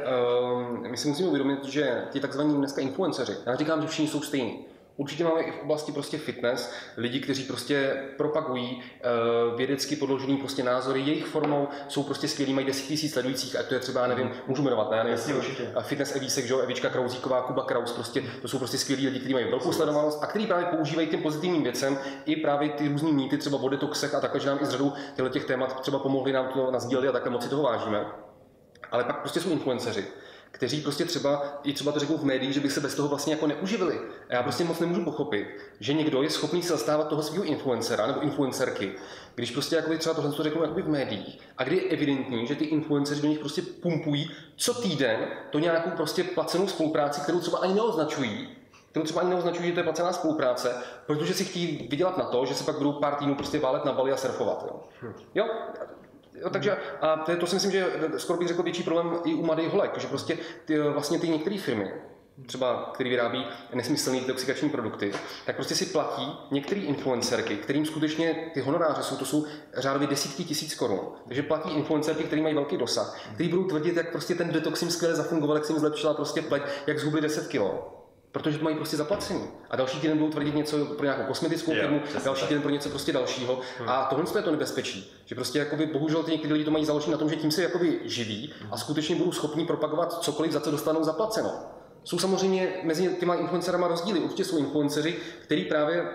[0.54, 4.22] um, my si musíme uvědomit, že ti takzvaní dneska influenceři, já říkám, že všichni jsou
[4.22, 4.66] stejní.
[4.98, 10.64] Určitě máme i v oblasti prostě fitness lidi, kteří prostě propagují uh, vědecky podložený prostě
[10.64, 14.08] názory, jejich formou jsou prostě skvělí, mají 10 000 sledujících, a to je třeba, já
[14.08, 15.06] nevím, můžu jmenovat, ne?
[15.08, 15.72] Jasně, určitě.
[15.76, 19.20] a Fitness Evísek, že jo, Evička Krauzíková, Kuba Kraus, prostě to jsou prostě skvělí lidi,
[19.20, 23.14] kteří mají velkou sledovanost a kteří právě používají těm pozitivním věcem i právě ty různý
[23.14, 26.00] mýty, třeba o detoxech a takhle, že nám i z řadu těchto těch témat třeba
[26.00, 28.06] pomohli nám to nazdíleli a takhle moc si toho vážíme.
[28.92, 30.06] Ale pak prostě jsou influenceři,
[30.58, 33.34] kteří prostě třeba, i třeba to řeknou v médiích, že by se bez toho vlastně
[33.34, 34.00] jako neuživili.
[34.30, 35.48] A já prostě moc nemůžu pochopit,
[35.80, 38.92] že někdo je schopný se zastávat toho svého influencera nebo influencerky,
[39.36, 42.56] když prostě jakoby třeba tohle to řeknou jakoby v médiích a kdy je evidentní, že
[42.56, 47.58] ty influenceři do nich prostě pumpují co týden to nějakou prostě placenou spolupráci, kterou třeba
[47.58, 48.50] ani neoznačují,
[48.92, 52.46] kterou třeba ani neoznačují, že to je placená spolupráce, protože si chtějí vydělat na to,
[52.46, 54.66] že se pak budou pár týdnů prostě válet na Bali a surfovat.
[54.68, 54.82] Jo?
[55.36, 55.46] jo?
[56.42, 59.34] Jo, takže a to, je- to si myslím, že skoro bych řekl větší problém i
[59.34, 61.92] u mladých holek, že prostě ty, vlastně ty některé firmy,
[62.46, 65.14] třeba, které vyrábí nesmyslné detoxikační produkty,
[65.46, 70.44] tak prostě si platí některé influencerky, kterým skutečně ty honoráře jsou, to jsou řádově desítky
[70.44, 71.00] tisíc korun.
[71.28, 74.92] Takže platí influencerky, které mají velký dosah, který budou tvrdit, jak prostě ten detox jim
[74.92, 77.97] skvěle zafungoval, jak se jim zlepšila prostě pleť, jak zhubli 10 kilo.
[78.38, 79.48] Protože to mají prostě zaplacení.
[79.70, 82.90] A další týden budou tvrdit něco pro nějakou kosmetickou Jo, firmu, další týden pro něco
[82.90, 83.60] prostě dalšího.
[83.88, 85.14] A tohle je to nebezpečí.
[85.26, 87.64] Že prostě jakoby, bohužel ty někteří lidi to mají založené na tom, že tím se
[87.64, 91.52] jakoby živí a skutečně budou schopni propagovat cokoliv, za co dostanou zaplaceno.
[92.04, 94.20] Jsou samozřejmě mezi těma influencerama rozdíly.
[94.20, 96.06] Určitě jsou influenceři, kteří právě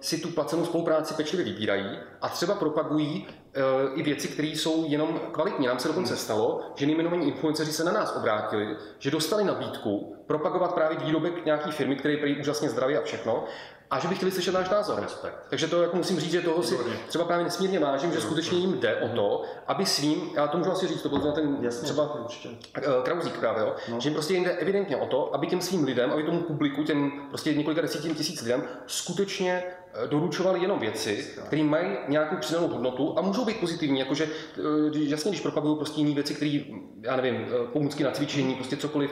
[0.00, 5.20] si tu placenou spolupráci pečlivě vybírají a třeba propagují uh, i věci, které jsou jenom
[5.32, 5.66] kvalitní.
[5.66, 10.74] Nám se dokonce stalo, že nejmenovaní influenceři se na nás obrátili, že dostali nabídku propagovat
[10.74, 13.44] právě výrobek nějaký firmy, který je úžasně zdravý a všechno,
[13.90, 15.00] a že by chtěli slyšet náš názor.
[15.00, 15.34] Respekt.
[15.48, 16.76] Takže to jako musím říct, že toho si
[17.08, 20.72] třeba právě nesmírně vážím, že skutečně jim jde o to, aby svým, já to můžu
[20.72, 22.48] asi říct, to byl ten Jasně, třeba určitě.
[22.76, 23.74] eh, Krauzík právě, jo?
[23.88, 24.00] No.
[24.00, 27.12] že jim prostě jde evidentně o to, aby těm svým lidem, aby tomu publiku, těm
[27.28, 29.62] prostě několika desítin tisíc lidem, skutečně
[30.10, 34.60] doručovali jenom věci, které mají nějakou přidanou hodnotu a můžou být pozitivní, jakože eh,
[34.92, 36.60] jasně, když propagují prostě jiné věci, které,
[37.02, 39.10] já nevím, eh, pomůcky na cvičení, prostě cokoliv,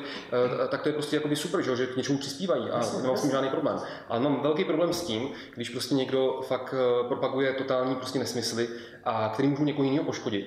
[0.65, 3.31] eh, tak to je prostě jakoby super, že, k něčemu přispívají a nemám s tím
[3.31, 3.79] žádný problém.
[4.09, 8.69] Ale mám velký problém s tím, když prostě někdo fakt eh, propaguje totální prostě nesmysly
[9.05, 10.47] a který můžou někoho jiného poškodit.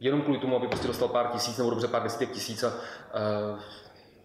[0.00, 2.72] Jenom kvůli tomu, aby prostě dostal pár tisíc nebo dobře pár desítek tisíc a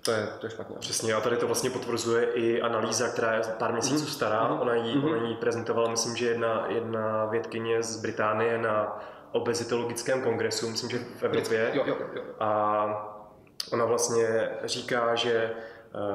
[0.06, 0.76] to je, to je špatně.
[0.80, 4.48] Přesně, a tady to vlastně potvrzuje i analýza, která je pár měsíců stará.
[4.48, 4.60] Mhm.
[4.62, 5.06] Ona ji, Mhm.
[5.08, 9.00] ona ji prezentovala, myslím, že jedna, jedna vědkyně z Británie na
[9.32, 11.70] obezitologickém kongresu, myslím, že v Evropě.
[11.74, 12.22] Jo, jo, jo.
[12.39, 13.10] A
[13.72, 15.52] ona vlastně říká, že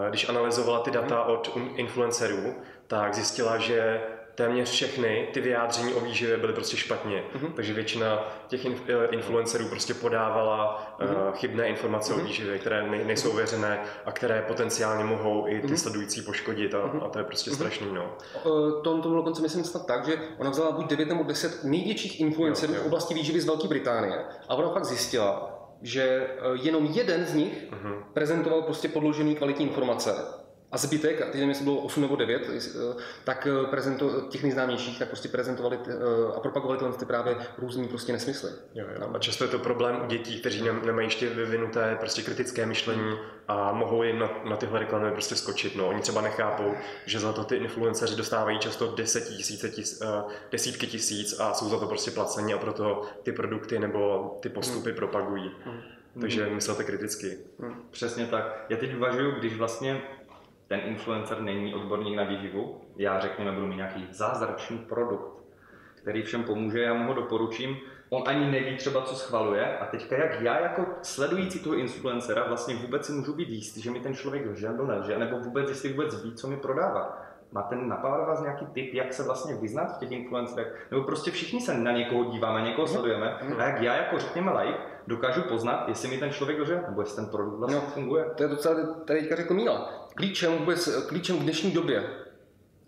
[0.06, 2.54] eh, když analyzovala ty data od influencerů,
[2.86, 4.00] tak zjistila, že
[4.38, 7.24] téměř všechny ty vyjádření o výživě byly prostě špatně.
[7.34, 7.52] Uh-huh.
[7.52, 11.28] Takže většina těch eh, influencerů prostě podávala uh-huh.
[11.28, 12.20] uh, chybné informace uh-huh.
[12.20, 15.76] o výživě, které ne- nejsou věřené a které potenciálně mohou i ty uh-huh.
[15.76, 17.04] sledující poškodit a, uh-huh.
[17.04, 17.54] a to je prostě uh-huh.
[17.54, 17.86] strašný.
[17.92, 18.16] No.
[18.44, 21.64] Uh, to, to bylo konce myslím snad tak, že ona vzala buď 9 nebo 10
[21.64, 26.26] největších influencerů v oblasti výživy z Velké Británie a ona fakt zjistila, že
[26.62, 28.02] jenom jeden z nich uh-huh.
[28.14, 30.38] prezentoval prostě podložený kvalitní informace
[30.72, 34.42] a zbytek, a teď nevím, jestli bylo 8 nebo 9, eh, tak eh, prezento, těch
[34.42, 35.92] nejznámějších, tak prostě prezentovali eh,
[36.36, 38.50] a propagovali tyhle ty právě různý prostě nesmysly.
[38.74, 39.10] Jo, jo.
[39.14, 43.72] A často je to problém u dětí, kteří nemají ještě vyvinuté prostě kritické myšlení a
[43.72, 45.76] mohou jim na, na tyhle reklamy prostě skočit.
[45.76, 45.88] No.
[45.88, 46.74] Oni třeba nechápou,
[47.06, 50.02] že za to ty influenceři dostávají často desetitisíce, tis,
[50.52, 54.88] desítky tisíc a jsou za to prostě placeni a proto ty produkty nebo ty postupy
[54.88, 54.96] hmm.
[54.96, 55.50] propagují.
[55.64, 55.80] Hmm.
[56.20, 57.38] Takže myslete kriticky.
[57.60, 57.82] Hmm.
[57.90, 58.66] Přesně tak.
[58.68, 60.02] Já teď uvažuju, když vlastně
[60.68, 65.42] ten influencer není odborník na výživu, já řekněme, budu mít nějaký zázračný produkt,
[65.94, 67.76] který všem pomůže, já mu ho doporučím,
[68.10, 72.74] on ani neví třeba, co schvaluje a teďka jak já jako sledující toho influencera vlastně
[72.74, 75.92] vůbec si můžu být jistý, že mi ten člověk lže nebo nelže, nebo vůbec, jestli
[75.92, 77.24] vůbec ví, co mi prodává.
[77.52, 80.88] Máte napadá vás nějaký tip, jak se vlastně vyznat v těch influencerech?
[80.90, 82.94] Nebo prostě všichni se na někoho díváme, někoho mhm.
[82.94, 87.00] sledujeme a jak já jako řekněme like dokážu poznat, jestli mi ten člověk lže, nebo
[87.00, 88.24] jestli ten produkt vlastně no, funguje.
[88.36, 90.07] To je docela, tady teďka řekl Míla.
[90.18, 92.10] Klíčem, vůbec, klíčem v dnešní době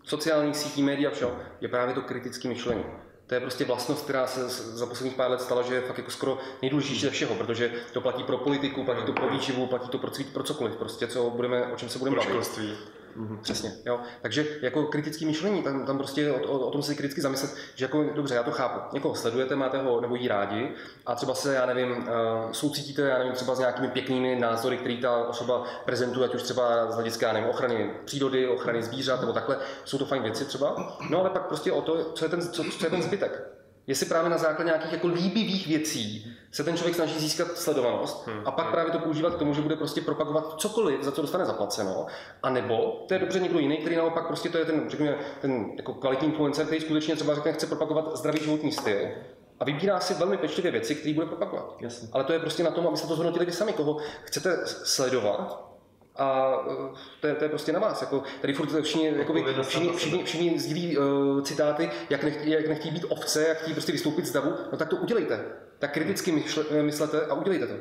[0.03, 2.83] sociálních sítí, médií a všeho je právě to kritické myšlení.
[3.27, 6.11] To je prostě vlastnost, která se za posledních pár let stala, že je fakt jako
[6.11, 9.97] skoro nejdůležitější ze všeho, protože to platí pro politiku, platí to pro výživu, platí to
[9.97, 12.59] pro, pro cokoliv, prostě, co budeme, o čem se budeme bavit.
[13.17, 13.37] Mm-hmm.
[13.41, 13.99] Přesně, jo.
[14.21, 17.85] Takže jako kritické myšlení, tam, tam prostě o, o, o, tom si kriticky zamyslet, že
[17.85, 18.79] jako dobře, já to chápu.
[18.93, 20.71] Někoho sledujete, máte ho nebo jí rádi
[21.05, 24.97] a třeba se, já nevím, uh, soucítíte, já nevím, třeba s nějakými pěknými názory, které
[25.01, 29.33] ta osoba prezentuje, ať už třeba z hlediska, já nevím, ochrany přírody, ochrany zvířat nebo
[29.33, 30.97] takhle, jsou to fajn věci třeba.
[31.09, 33.60] No ale pak prostě o to, co je ten, co, co je ten zbytek.
[33.87, 38.41] Jestli právě na základě nějakých jako líbivých věcí se ten člověk snaží získat sledovanost hmm.
[38.45, 38.73] a pak hmm.
[38.73, 42.05] právě to používat k tomu, že bude prostě propagovat cokoliv, za co dostane zaplaceno.
[42.43, 45.71] A nebo to je dobře někdo jiný, který naopak prostě to je ten, řekněme, ten
[45.77, 49.07] jako kvalitní influencer, který skutečně třeba řekne, chce propagovat zdravý životní styl
[49.59, 51.75] a vybírá si velmi pečlivě věci, které bude propagovat.
[51.79, 52.07] Jasně.
[52.11, 55.70] Ale to je prostě na tom, aby se to zhodnotili vy sami, koho chcete sledovat
[56.15, 58.01] a e, to je, to je prostě na vás.
[58.01, 62.91] Jako, tady furt všichni, jakoby, všichni, všichni, všichni sdílí uh, citáty, jak, nech, jak nechtí
[62.91, 65.45] být ovce, jak chtějí prostě vystoupit z davu, no tak to udělejte.
[65.79, 67.73] Tak kriticky myšle, myslete a udělejte to.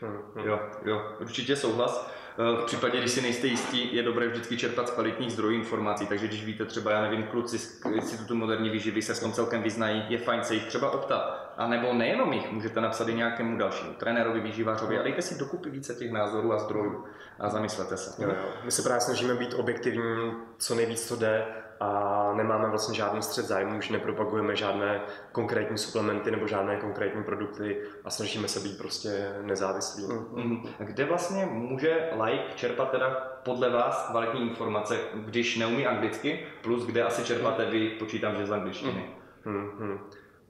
[0.00, 2.12] Hmm, jo, jo, určitě souhlas.
[2.38, 6.06] Eh, v případě, když si nejste jistí, je dobré vždycky čerpat z kvalitních zdrojů informací,
[6.06, 9.62] takže když víte třeba, já nevím, kluci z Institutu moderní výživy se s tom celkem
[9.62, 11.52] vyznají, je fajn se jich třeba optat.
[11.56, 15.70] A nebo nejenom jich, můžete napsat i nějakému dalšímu trenérovi, výživářovi a dejte si dokupy
[15.70, 17.04] více těch názorů a zdrojů
[17.40, 18.22] a zamyslete se.
[18.22, 18.44] Jo, jo.
[18.64, 21.46] My se právě snažíme být objektivní, co nejvíc to jde
[21.80, 25.00] a nemáme vlastně žádný střed zájmu, už nepropagujeme žádné
[25.32, 30.04] konkrétní suplementy nebo žádné konkrétní produkty a snažíme se být prostě nezávislí.
[30.04, 30.62] Mm-hmm.
[30.78, 33.10] Kde vlastně může like čerpat teda
[33.42, 38.52] podle vás kvalitní informace, když neumí anglicky, plus kde asi čerpáte vy, počítám, že z
[38.52, 39.10] angličtiny?
[39.46, 39.98] Mm-hmm.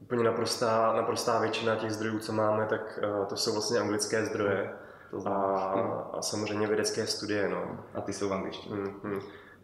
[0.00, 4.70] Úplně naprostá, naprostá většina těch zdrojů, co máme, tak uh, to jsou vlastně anglické zdroje.
[5.12, 5.28] Mm.
[5.28, 5.32] A,
[6.12, 7.48] a samozřejmě vědecké studie.
[7.48, 7.78] No.
[7.94, 8.76] A ty jsou v angličtině.
[8.76, 9.22] Mm-hmm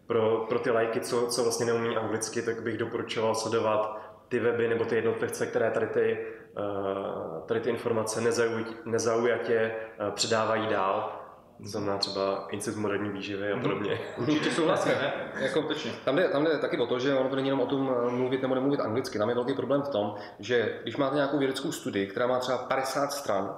[0.09, 4.67] pro, pro ty lajky, co, co vlastně neumí anglicky, tak bych doporučoval sledovat ty weby
[4.67, 11.15] nebo ty jednotlivce, které tady ty, uh, tady ty informace nezauj, nezaujatě uh, předávají dál.
[11.63, 13.61] Znamená třeba Institut moderní výživy a mhm.
[13.61, 13.99] podobně.
[14.17, 15.13] Určitě souhlasím, ne?
[15.39, 15.63] jako,
[16.05, 18.11] tam, jde, tam jde taky o to, že ono to není jenom o tom eh,
[18.11, 19.17] mluvit nebo nemluvit anglicky.
[19.17, 22.57] Tam je velký problém v tom, že když máte nějakou vědeckou studii, která má třeba
[22.57, 23.57] 50 stran,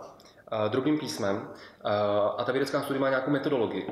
[0.68, 1.50] druhým písmem
[2.38, 3.88] a ta vědecká studie má nějakou metodologii.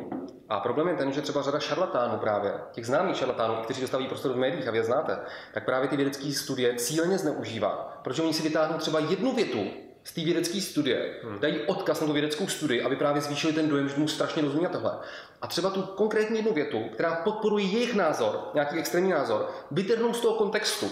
[0.49, 4.33] A problém je ten, že třeba řada šarlatánů právě, těch známých šarlatánů, kteří dostaví prostor
[4.33, 5.19] v médiích a vy je znáte,
[5.53, 9.67] tak právě ty vědecké studie cíleně zneužívá, protože oni si vytáhnou třeba jednu větu
[10.03, 11.39] z té vědecké studie, hmm.
[11.39, 14.65] dají odkaz na tu vědeckou studii, aby právě zvýšili ten dojem, že mu strašně rozumí
[14.65, 14.99] a tohle.
[15.41, 20.21] A třeba tu konkrétní jednu větu, která podporuje jejich názor, nějaký extrémní názor, vytrhnou z
[20.21, 20.91] toho kontextu.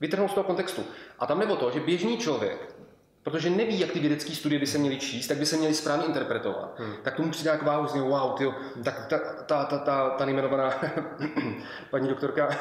[0.00, 0.84] Vytrhnou z toho kontextu.
[1.18, 2.74] A tam nebo to, že běžný člověk
[3.22, 6.06] protože neví, jak ty vědecké studie by se měly číst, tak by se měly správně
[6.06, 6.74] interpretovat.
[6.78, 6.94] Hmm.
[7.02, 8.54] Tak tomu přidá k váhu, zní, wow, tyjo,
[8.84, 10.74] tak ta, ta, ta, ta, ta nejmenovaná
[11.90, 12.54] paní doktorka uh,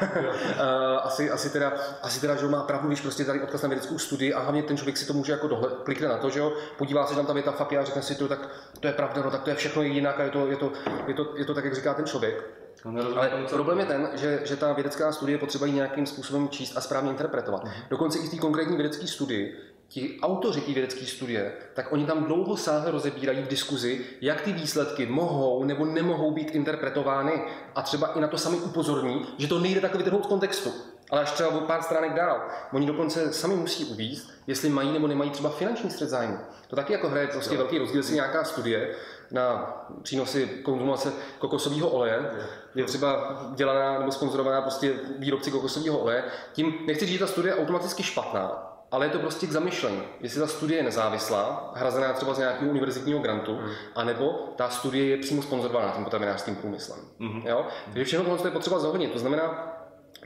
[1.04, 4.34] asi, asi, teda, asi teda, že má pravdu, když prostě tady odkaz na vědeckou studii
[4.34, 7.06] a hlavně ten člověk si to může jako dohled, klikne na to, že jo, podívá
[7.08, 9.43] se, tam ta věta fakt a řekne si to, tak to je pravda, no tak
[9.43, 10.72] to je všechno jinak a je to, je to,
[11.08, 12.60] je to, je to tak, jak říká ten člověk.
[12.86, 16.82] Ale problém je ten, že, že ta vědecká studie potřeba ji nějakým způsobem číst a
[16.82, 17.63] správně interpretovat.
[17.63, 17.74] Mhm.
[17.89, 19.58] Dokonce i v té konkrétní vědecké studii
[19.89, 24.54] ti autoři té vědecké studie, tak oni tam dlouho sáhle rozebírají v diskuzi, jak ty
[24.54, 27.42] výsledky mohou nebo nemohou být interpretovány
[27.75, 30.73] a třeba i na to sami upozorní, že to nejde takový vytrhnout z kontextu.
[31.12, 32.42] Ale až třeba o pár stránek dál.
[32.73, 36.37] Oni dokonce sami musí uvíct, jestli mají nebo nemají třeba finanční střed zájmu.
[36.67, 38.96] To taky jako hraje prostě velký rozdíl, jestli nějaká studie
[39.31, 42.31] na přínosy konzumace kokosového oleje
[42.75, 46.23] je třeba dělaná nebo sponzorovaná prostě výrobci kokosového oleje.
[46.54, 50.02] Tím nechci říct, že ta studie je automaticky špatná, ale je to prostě k zamyšlení.
[50.19, 53.69] Jestli ta studie je nezávislá, hrazená třeba z nějakého univerzitního grantu, mm.
[53.96, 57.00] anebo ta studie je přímo sponzorovaná tím potravinářským průmyslem.
[57.19, 57.42] Mm.
[57.46, 57.65] Jo?
[57.85, 59.12] Takže všechno tohle je potřeba zohlednit.
[59.12, 59.75] To znamená,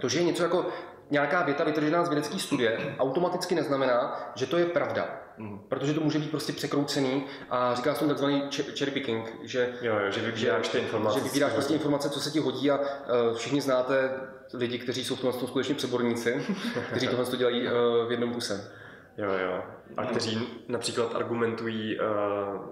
[0.02, 0.66] to, že je něco jako
[1.10, 5.08] nějaká věta vytržená z vědecké studie, automaticky neznamená, že to je pravda.
[5.38, 5.60] Mm.
[5.70, 10.00] Protože to může být prostě překroucený a říká se tomu takzvaný cherry picking, že, jo,
[10.00, 11.20] jo, že vybíráš ty informace.
[11.20, 14.12] Že vybíráš prostě informace, co se ti hodí a uh, všichni znáte
[14.54, 16.46] lidi, kteří jsou v tom skutečně přeborníci,
[16.90, 17.72] kteří tohle dělají uh,
[18.08, 18.72] v jednom kuse.
[19.18, 19.64] Jo, jo.
[19.98, 22.06] A kteří například argumentují uh,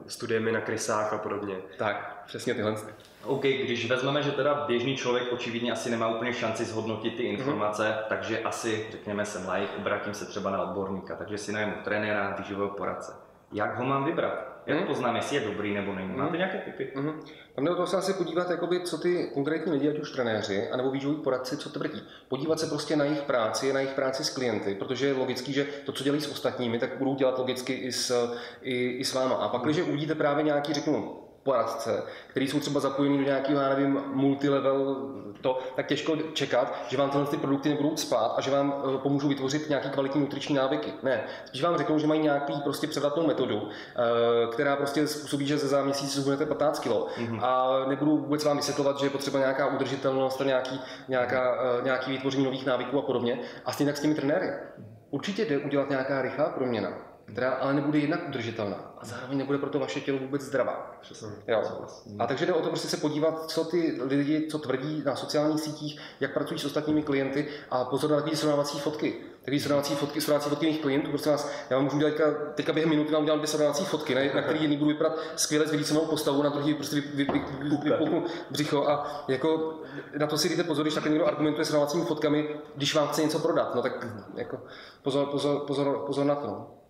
[0.07, 1.55] studiemi na krysách a podobně.
[1.77, 2.75] Tak, přesně tyhle.
[3.23, 7.83] OK, když vezmeme, že teda běžný člověk očividně asi nemá úplně šanci zhodnotit ty informace,
[7.83, 8.07] mm-hmm.
[8.09, 12.75] takže asi, řekněme, jsem like, obratím se třeba na odborníka, takže si najmu trenéra, výživového
[12.75, 13.11] poradce.
[13.51, 14.50] Jak ho mám vybrat?
[14.65, 14.87] Jak mm.
[14.87, 16.13] poznám, jestli je dobrý nebo není?
[16.15, 16.37] Máte mm.
[16.37, 16.91] nějaké typy?
[16.95, 17.21] Mm.
[17.55, 20.69] Tam jde o to se asi podívat, jakoby, co ty konkrétní lidi, ať už trenéři,
[20.69, 22.03] anebo výživoví poradci, co tvrdí.
[22.27, 25.67] Podívat se prostě na jejich práci, na jejich práci s klienty, protože je logický, že
[25.85, 29.35] to, co dělají s ostatními, tak budou dělat logicky i s, i, i s váma.
[29.35, 33.69] A pak, když uvidíte právě nějaký, řeknu, poradce, který jsou třeba zapojení do nějakého, já
[33.69, 34.95] nevím, multilevel,
[35.41, 38.97] to, tak těžko čekat, že vám tyhle ty produkty nebudou spát a že vám eh,
[38.97, 40.93] pomůžou vytvořit nějaký kvalitní nutriční návyky.
[41.03, 45.57] Ne, když vám řeknou, že mají nějaký prostě převratnou metodu, eh, která prostě způsobí, že
[45.57, 47.39] za měsíc zhubnete 15 kg mm-hmm.
[47.43, 52.11] a nebudu vůbec vám vysvětlovat, že je potřeba nějaká udržitelnost a nějaký, nějaká, eh, nějaký
[52.11, 53.39] vytvoření nových návyků a podobně.
[53.65, 54.49] A stejně tak s těmi trenéry.
[55.09, 59.69] Určitě jde udělat nějaká rychlá proměna která ale nebude jednak udržitelná a zároveň nebude pro
[59.69, 60.99] to vaše tělo vůbec zdravá.
[61.47, 61.63] Jo.
[62.19, 65.59] A takže jde o to prostě se podívat, co ty lidi, co tvrdí na sociálních
[65.59, 69.15] sítích, jak pracují s ostatními klienty a pozor na takové srovnávací fotky.
[69.45, 72.73] Takové srovnávací fotky, srovnávací fotky mých klientů, prostě vás, já vám můžu dělat teďka, teďka
[72.73, 75.71] během minuty vám udělám dvě srovnávací fotky, na, na který jedný budu vypadat skvěle s
[75.71, 77.41] vidícímovou postavu, na druhý prostě vy, vy, vy,
[77.83, 79.79] vy, břicho a jako
[80.19, 83.39] na to si dejte pozor, když takhle někdo argumentuje srovnávacími fotkami, když vám chce něco
[83.39, 84.59] prodat, no tak jako
[85.01, 86.80] pozor, pozor, pozor, pozor na to.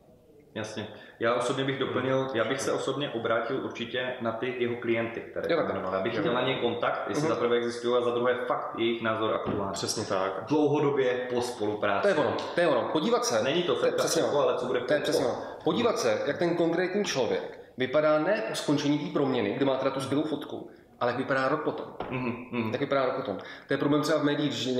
[0.56, 0.88] Jasně.
[1.20, 5.56] Já osobně bych doplnil, já bych se osobně obrátil určitě na ty jeho klienty, které
[5.56, 5.93] jmenoval.
[5.93, 7.30] Já bych chtěl na ně kontakt, jestli uh-huh.
[7.30, 9.74] za prvé existují a za druhé fakt jejich názor aktuální.
[9.74, 10.43] Přesně tak.
[10.47, 12.02] Dlouhodobě po spolupráci.
[12.02, 12.89] To je ono, to je ono.
[12.91, 13.43] Podívat se.
[13.43, 14.39] Není to, to je přesně ono.
[14.39, 15.38] ale co bude to je přesně ono.
[15.64, 19.91] Podívat se, jak ten konkrétní člověk vypadá ne po skončení té proměny, kde má teda
[19.91, 21.86] tu skvělou fotku, ale jak vypadá rok potom.
[22.12, 22.72] Mm-hmm.
[22.72, 23.38] Tak vypadá rok potom.
[23.68, 24.72] To je problém třeba v médiích, že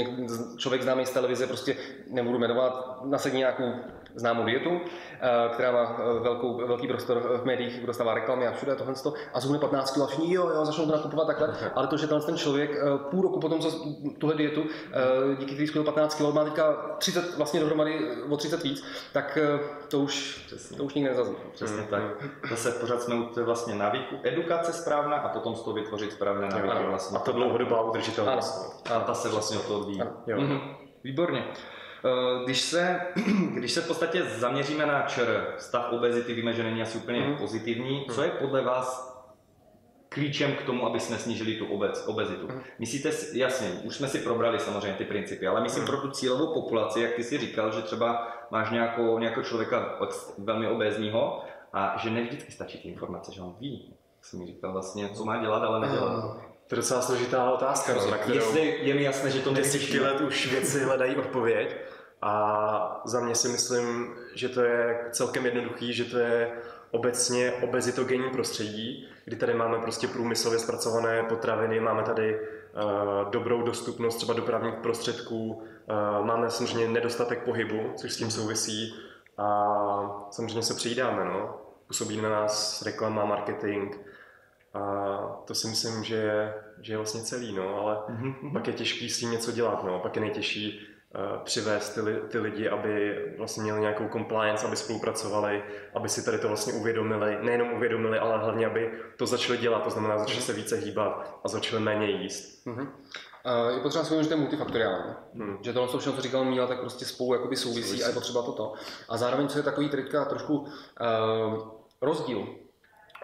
[0.58, 1.76] člověk známý z televize prostě
[2.10, 3.74] nebudu jmenovat, nasadí nějakou
[4.16, 4.82] známou dietu,
[5.22, 8.94] eh, která má eh, velkou, velký prostor v médiích, dostává reklamy a všude tohle
[9.34, 12.08] a zhubne 15 kg a všichni jo, jo, začnou to nakupovat takhle, ale to, že
[12.08, 13.72] ten člověk eh, půl roku potom, co
[14.18, 14.64] tuhle dietu,
[15.38, 18.00] díky který skvěl 15 kg, má teďka 30, vlastně dohromady
[18.30, 18.84] o 30 víc,
[19.14, 19.38] tak
[19.88, 20.78] to už, Přesně.
[20.78, 21.36] to už nikdy nezazní.
[21.54, 22.02] Přesně tak.
[22.50, 26.86] Zase pořád jsme u vlastně návyku, edukace správná a potom z toho vytvořit správné návyky.
[26.86, 27.18] Vlastně.
[27.18, 28.88] A to dlouhodobá udržitelnost.
[28.92, 30.02] A ta se vlastně o to odvíjí.
[30.36, 30.60] Mhm.
[31.04, 31.46] Výborně.
[32.06, 33.00] Eh, když se,
[33.54, 37.38] když se v podstatě zaměříme na ČR, stav obezity, víme, že není asi úplně mm.
[37.38, 38.06] pozitivní.
[38.12, 39.12] Co je podle vás
[40.10, 42.48] klíčem k tomu, aby jsme snížili tu obec, obezitu?
[42.48, 42.62] Mm.
[42.80, 45.88] Myslíte, jasně, už jsme si probrali samozřejmě ty principy, ale myslím mm.
[45.88, 50.00] pro tu cílovou populaci, jak ty si říkal, že třeba máš nějakou, nějakého člověka
[50.38, 51.44] velmi obézního
[51.74, 55.10] a že ne vždycky stačí ty informace, že on ví, jak jsem mi říkal vlastně,
[55.10, 56.38] co má dělat, ale nedělá.
[56.68, 60.00] To je docela složitá otázka, no, na kterou Jestli je mi jasné, že to desítky
[60.00, 61.76] let už věci hledají odpověď.
[62.22, 66.52] A za mě si myslím, že to je celkem jednoduchý, že to je
[66.92, 74.16] obecně obezitogenní prostředí, kdy tady máme prostě průmyslově zpracované potraviny, máme tady uh, dobrou dostupnost
[74.16, 78.96] třeba dopravních prostředků, uh, máme samozřejmě nedostatek pohybu, což s tím souvisí
[79.38, 81.58] a samozřejmě se přijídáme, no.
[81.88, 83.96] Působí na nás reklama, marketing
[84.74, 84.82] a
[85.46, 88.54] to si myslím, že je, že je vlastně celý, no, ale mm-hmm.
[88.54, 90.88] pak je těžký s tím něco dělat, no, pak je nejtěžší
[91.44, 95.64] přivést ty, ty lidi, aby vlastně měli nějakou compliance, aby spolupracovali,
[95.96, 99.90] aby si tady to vlastně uvědomili, nejenom uvědomili, ale hlavně, aby to začali dělat, to
[99.90, 102.66] znamená, začali se více hýbat a začali méně jíst.
[102.66, 102.88] Mm-hmm.
[103.46, 105.14] Uh, je potřeba si že to je multifaktoriální.
[105.34, 105.58] Hmm.
[105.62, 108.04] Že tohle všechno, co říkal Míla, tak prostě spolu jakoby souvisí, souvisí.
[108.04, 108.74] a je potřeba toto.
[109.10, 110.68] A zároveň, co je takový teďka trošku uh,
[112.02, 112.48] rozdíl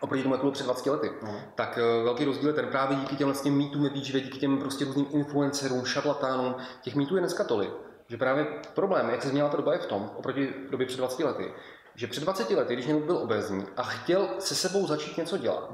[0.02, 1.42] oproti tomu, jak bylo před 20 lety, no.
[1.56, 4.58] tak uh, velký rozdíl je ten právě díky těm vlastně mýtům ve výživě, díky těm
[4.58, 7.72] prostě různým influencerům, šarlatánům, těch mýtů je dneska tolik,
[8.08, 11.24] že právě problém, jak se změnila ta doba je v tom, oproti době před 20
[11.24, 11.54] lety,
[11.96, 15.72] že před 20 lety, když někdo byl obezní a chtěl se sebou začít něco dělat,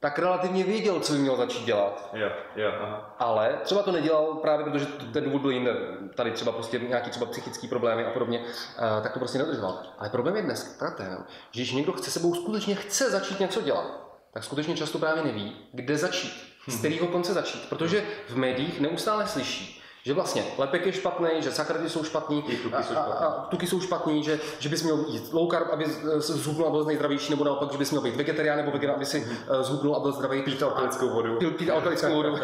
[0.00, 2.10] tak relativně věděl, co by měl začít dělat.
[2.12, 3.16] Jo, jo, aha.
[3.18, 5.74] Ale třeba to nedělal právě protože ten důvod byl jinde.
[6.14, 9.82] Tady třeba prostě nějaký třeba psychické problémy a podobně, uh, tak to prostě nedržoval.
[9.98, 14.06] Ale problém je dnes ten, že když někdo chce sebou skutečně chce začít něco dělat,
[14.32, 16.32] tak skutečně často právě neví, kde začít,
[16.66, 17.68] z kterého konce začít.
[17.68, 22.82] Protože v médiích neustále slyší, že vlastně lepek je špatný, že sakrady jsou špatný, tuky
[22.82, 25.84] jsou a, a, a, tuky jsou špatný, že, že bys měl jít low carb, aby
[26.18, 29.24] zhubnul a byl nejzdravější, nebo naopak, že bys měl být vegetarián nebo vegan, aby si
[29.24, 30.42] uh, zhubnul a byl zdravý.
[30.42, 31.36] Pít alkalickou vodu.
[31.38, 32.36] Pít, pít alkalickou vodu.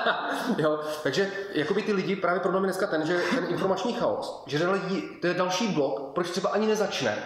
[0.58, 4.70] jo, takže jakoby ty lidi, právě problém je dneska ten, že ten informační chaos, že
[4.70, 7.18] lidi, to je další blok, proč třeba ani nezačne,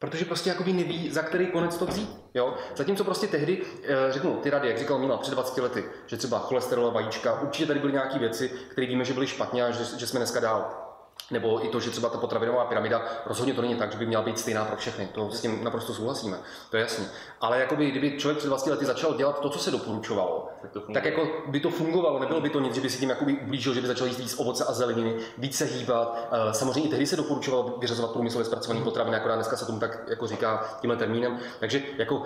[0.00, 2.10] Protože prostě jakoby neví, za který konec to vzít.
[2.34, 2.54] Jo?
[2.76, 6.38] Zatímco prostě tehdy, eh, řeknu, ty rady, jak říkal Mila před 20 lety, že třeba
[6.38, 10.06] cholesterol, vajíčka, určitě tady byly nějaké věci, které víme, že byly špatně a že, že
[10.06, 10.89] jsme dneska dál.
[11.30, 14.22] Nebo i to, že třeba ta potravinová pyramida, rozhodně to není tak, že by měla
[14.22, 15.08] být stejná pro všechny.
[15.14, 16.36] To s tím naprosto souhlasíme,
[16.70, 17.04] to je jasně.
[17.40, 20.80] Ale jakoby, kdyby člověk před 20 lety začal dělat to, co se doporučovalo, Tak to
[20.94, 23.74] tak jako by to fungovalo, nebylo by to nic, že by si tím jakoby ublížil,
[23.74, 26.28] že by začal jíst víc ovoce a zeleniny, víc se hýbat.
[26.32, 29.98] Eh, Samozřejmě i tehdy se doporučovalo vyřazovat průmyslově zpracované potraviny, akorát dneska se tomu tak
[30.08, 31.38] jako říká tímhle termínem.
[31.60, 32.22] Takže jako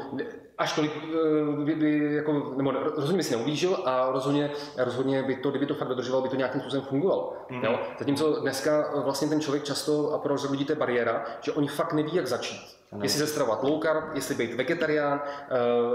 [0.59, 5.37] až tolik eh, by, by jako, nebo rozhodně by si neublížil a rozhodně, rozhodně by
[5.37, 7.37] to, kdyby to fakt dodržoval, by to nějakým způsobem fungovalo.
[7.51, 7.65] Mhm.
[7.65, 7.79] Jo?
[7.99, 11.93] Zatímco dneska vlastně ten člověk často a pro lidí to je bariéra, že oni fakt
[11.93, 12.77] neví, jak začít.
[13.03, 15.47] Jestli se stravovat low carb, jestli být vegetarián, eh,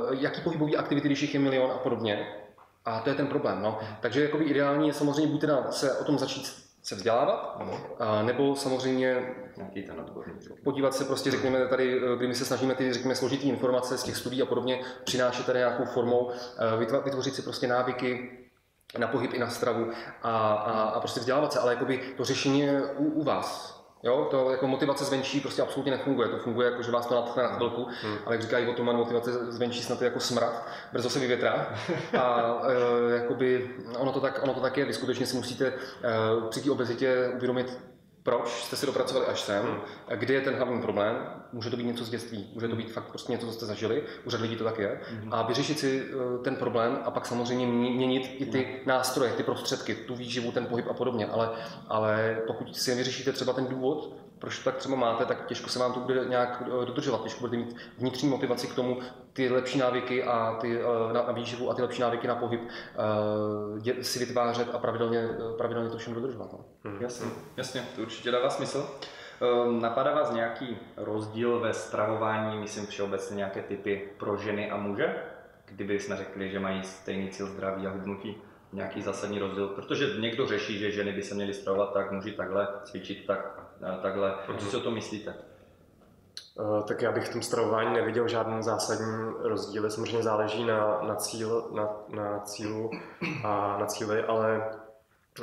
[0.10, 2.28] jaký pohybový aktivity, když jich je milion a podobně.
[2.86, 3.62] A to je ten problém.
[3.62, 3.80] No.
[4.02, 7.62] Takže jakoby ideální je samozřejmě buď teda se o tom začít se vzdělávat,
[8.00, 10.34] a nebo samozřejmě Nějaký ten odborný
[10.64, 14.04] podívat se prostě, řekněme, tady, eh, kdy my se snažíme ty, řekněme, složitý informace z
[14.04, 18.39] těch studií a podobně přinášet tady nějakou formou, eh, vytvořit si prostě návyky,
[18.98, 19.92] na pohyb i na stravu
[20.24, 23.80] a, a, a prostě vzdělávat se, ale jakoby to řešení je u, u vás.
[24.04, 26.28] Jo, to jako motivace zvenčí prostě absolutně nefunguje.
[26.28, 28.18] To funguje jako, že vás to natchne na chvilku, hmm.
[28.26, 31.74] ale jak říká Ivo Toman, motivace zvenčí snad je jako smrad, brzo se vyvětrá.
[32.20, 32.58] A
[33.12, 35.74] e, jakoby ono to, tak, ono to tak je, vy skutečně si musíte e,
[36.50, 37.80] při té obezitě uvědomit,
[38.24, 39.82] proč jste si dopracovali až sem,
[40.16, 41.16] kde je ten hlavní problém.
[41.54, 44.04] Může to být něco z dětství, může to být fakt prostě něco, co jste zažili,
[44.26, 45.02] u lidí to tak je.
[45.10, 45.34] Hmm.
[45.34, 49.44] A vyřešit si eh, ten problém a pak samozřejmě mě- měnit i ty nástroje, ty
[49.44, 51.28] prostředky, tu výživu, ten pohyb a podobně.
[51.28, 51.50] Ale,
[51.88, 55.80] ale pokud si nevyřešíte třeba ten důvod, proč to tak třeba máte, tak těžko se
[55.80, 57.24] vám to bude nějak eh, dodržovat.
[57.24, 59.00] Těžko budete mít vnitřní motivaci k tomu,
[59.34, 62.62] ty lepší návyky a ty eh, na, na výživu a ty lepší návyky na pohyb
[62.68, 65.28] eh, dě- si vytvářet a pravidelně,
[65.58, 66.54] pravidelně to všechno dodržovat.
[66.54, 66.60] No.
[67.00, 67.28] Jasně,
[67.58, 68.90] jasně, to určitě dává smysl.
[69.42, 75.16] Ehm, Napadá vás nějaký rozdíl ve stravování, myslím všeobecně nějaké typy pro ženy a muže?
[75.66, 78.38] Kdyby jsme řekli, že mají stejný cíl zdraví a hubnutí,
[78.74, 82.68] nějaký zásadní rozdíl, protože někdo řeší, že ženy by se měly stravovat tak, muži takhle,
[82.84, 83.60] cvičit tak,
[83.92, 84.36] a takhle.
[84.58, 85.34] Co si o to myslíte?
[86.60, 89.90] Eh, Tak já bych v tom stravování neviděl žádný zásadní rozdíl.
[89.90, 92.92] Samozřejmě záleží na, na, cíl, na, na cílu
[93.44, 94.64] a na cíli, ale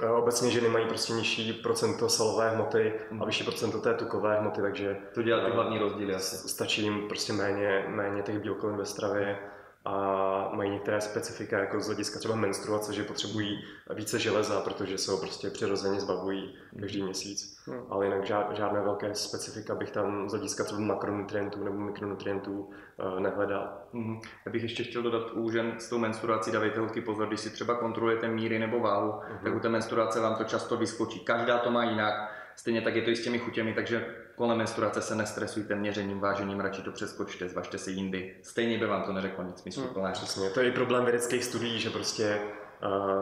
[0.03, 4.61] eh, obecně ženy mají prostě nižší procento salové hmoty a vyšší procento té tukové hmoty,
[4.61, 6.49] takže To dělá ty hlavní rozdíly asi.
[6.49, 9.39] stačí jim prostě méně, méně těch bílkovin ve stravě
[9.87, 13.65] a mají některé specifika, jako z hlediska třeba menstruace, že potřebují
[13.95, 17.59] více železa, protože se ho prostě přirozeně zbavují každý měsíc.
[17.67, 17.81] Hmm.
[17.91, 23.21] Ale jinak žád, žádné velké specifika bych tam z hlediska třeba makronutrientů nebo mikronutrientů eh,
[23.21, 23.69] nehledal.
[23.93, 24.21] Mhm.
[24.47, 27.51] Já bych ještě chtěl dodat u žen s tou menstruací, dávejte holky pozor, když si
[27.51, 29.39] třeba kontrolujete míry nebo váhu, Mhm.
[29.45, 31.21] tak u té menstruace vám to často vyskočí.
[31.21, 32.15] Každá to má jinak,
[32.57, 36.61] stejně tak je to i s těmi chutěmi, takže kolem menstruace se nestresujte měřením, vážením,
[36.61, 38.35] radši to přeskočte, zvažte si jindy.
[38.43, 40.13] Stejně by vám to neřeklo nic smysluplného.
[40.13, 42.41] Přesně, to je i problém vědeckých studií, že prostě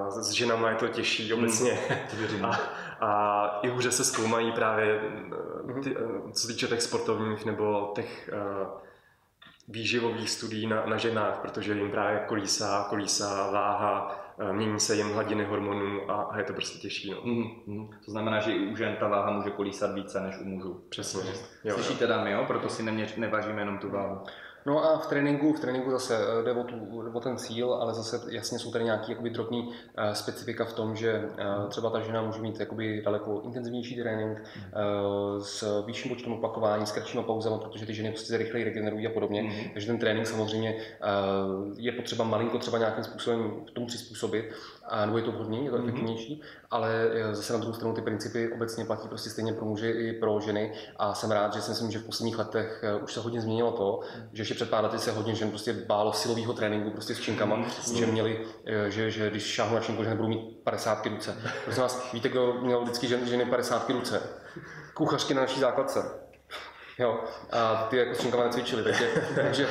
[0.08, 1.78] uh, s ženama je to těžší obecně
[2.10, 2.44] To věřím.
[2.44, 2.60] a,
[3.00, 5.00] a i hůře se zkoumají právě
[5.78, 8.68] eh, ty, eh, co se týče těch sportovních nebo těch uh,
[9.68, 15.44] výživových studií na, na ženách, protože jim právě kolísá, kolísá váha, mění se jim hladiny
[15.44, 17.10] hormonů a, a je to prostě těžší.
[17.10, 17.16] No.
[17.24, 17.88] Mhm, mhm.
[18.04, 20.84] To znamená, že i u žen ta váha může kolísat více než u mužů.
[20.88, 21.20] Přesně.
[21.20, 21.74] Jo, jo.
[21.74, 22.44] Slyšíte dámy, jo?
[22.46, 24.20] Proto si neměř, nevážíme jenom tu váhu.
[24.66, 27.94] No a v tréninku, v tréninku zase eh, jde o, tu, o ten cíl, ale
[27.94, 32.00] zase jasně jsou tady nějaký jakoby drobný uh, specifika v tom, že uh, třeba ta
[32.00, 37.58] žena může mít jakoby daleko intenzivnější trénink uh, s vyšším počtem opakování, s kratšíma pauzama,
[37.58, 39.42] protože ty ženy prostě se rychleji regenerují a podobně.
[39.42, 39.70] Mhm.
[39.72, 44.52] Takže ten trénink samozřejmě uh, je potřeba malinko třeba nějakým způsobem k tomu přizpůsobit,
[44.88, 45.84] a nebo je to vhodný, je to Mhm.
[45.88, 49.90] efektivnější, ale eh, zase na druhou stranu ty principy obecně platí prostě stejně pro muže
[49.90, 53.12] i pro ženy a jsem rád, že si myslím, že v posledních letech eh, už
[53.14, 54.00] se hodně změnilo to,
[54.32, 57.64] že ještě před pár lety se hodně žen prostě bálo silového tréninku prostě s činkama,
[57.98, 61.36] že měli, eh, že, že když šáhnu na činku, že nebudou mít 50 ruce.
[61.64, 64.22] Prosím vás, víte, kdo měl vždycky žen, ženy 50 ruce?
[64.94, 66.23] Kuchařky na naší základce.
[66.98, 69.68] Jo, a ty jako Střinkova necvičili, takže, takže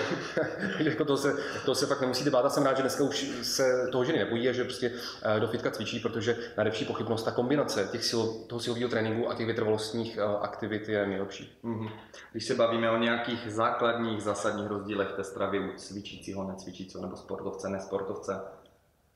[0.79, 2.45] jako to, se, to se fakt nemusíte bát.
[2.45, 4.91] A jsem rád, že dneska už se toho ženy nebojí a že prostě
[5.23, 9.35] eh, do fitka cvičí, protože nejlepší pochybnost, ta kombinace těch sil, toho silového tréninku a
[9.35, 11.59] těch vytrvalostních eh, aktivit je nejlepší.
[11.63, 11.89] Mhm.
[12.31, 17.69] Když se bavíme o nějakých základních, zásadních rozdílech té stravy u cvičícího, necvičícího nebo sportovce,
[17.69, 18.41] nesportovce,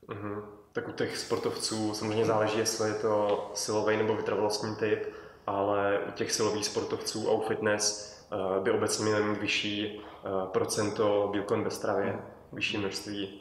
[0.08, 0.42] Mhm.
[0.72, 5.06] Tak u těch sportovců samozřejmě záleží, jestli je to silový nebo vytrvalostní typ,
[5.48, 10.28] ale u těch silových sportovců a u fitness eh, by obecně měly mít vyšší eh,
[10.52, 12.18] procento bílkovin ve stravě,
[12.52, 13.40] vyšší množství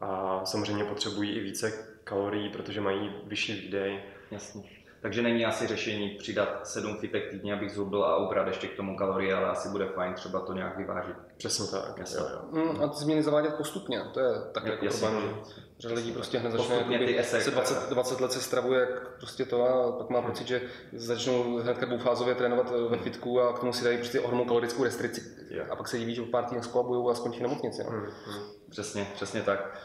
[0.00, 1.72] a samozřejmě potřebují i více
[2.04, 4.02] kalorií, protože mají vyšší výdej.
[4.30, 4.77] Jasně.
[5.00, 8.96] Takže není asi řešení přidat sedm fitek týdně, abych zhubil a ubrat ještě k tomu
[8.96, 11.16] kalorie, ale asi bude fajn třeba to nějak vyvážit.
[11.36, 11.98] Přesně tak.
[11.98, 12.18] Jasně.
[12.20, 12.62] Jo, jo.
[12.72, 15.08] Mm, a ty změny zavádět postupně, to je taky Jo, jako jasně.
[15.08, 17.42] problém, že řada lidí prostě hned začne ty esek.
[17.42, 21.56] se 20, 20 let se stravuje jak prostě to a pak má pocit, že začnou
[21.58, 25.22] hned dvoufázově trénovat eh, ve fitku a k tomu si dají prostě ohromnou kalorickou restrikci
[25.50, 25.64] Jo.
[25.70, 27.84] a pak se diví, že po pár týdnech skolabujou a skončí v nemocnici.
[27.84, 27.90] No.
[27.90, 28.42] Mhm, mhm.
[28.70, 29.78] Přesně, přesně tak.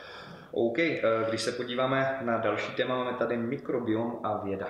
[0.52, 4.68] OK, eh, když se podíváme na další téma, máme tady mikrobiom a věda.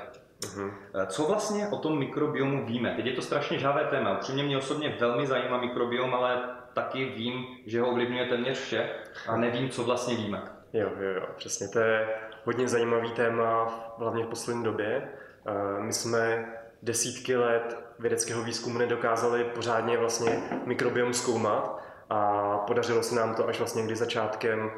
[0.55, 0.71] Mhm.
[0.95, 2.93] Eh, Co vlastně o tom mikrobiomu víme?
[2.95, 4.17] Teď je to strašně žávé téma.
[4.17, 6.41] Upřímně mě osobně velmi zajímá mikrobiom, ale
[6.73, 8.89] taky vím, že ho ovlivňuje téměř vše
[9.27, 10.41] a nevím, co vlastně víme.
[10.73, 11.67] Jo, jo, jo, přesně.
[11.67, 12.07] To je
[12.43, 15.09] hodně zajímavý téma, hlavně v poslední době.
[15.47, 21.79] Eh, My jsme desítky let vědeckého výzkumu nedokázali pořádně vlastně mikrobiom zkoumat
[22.09, 24.71] a podařilo se nám to až vlastně kdy začátkem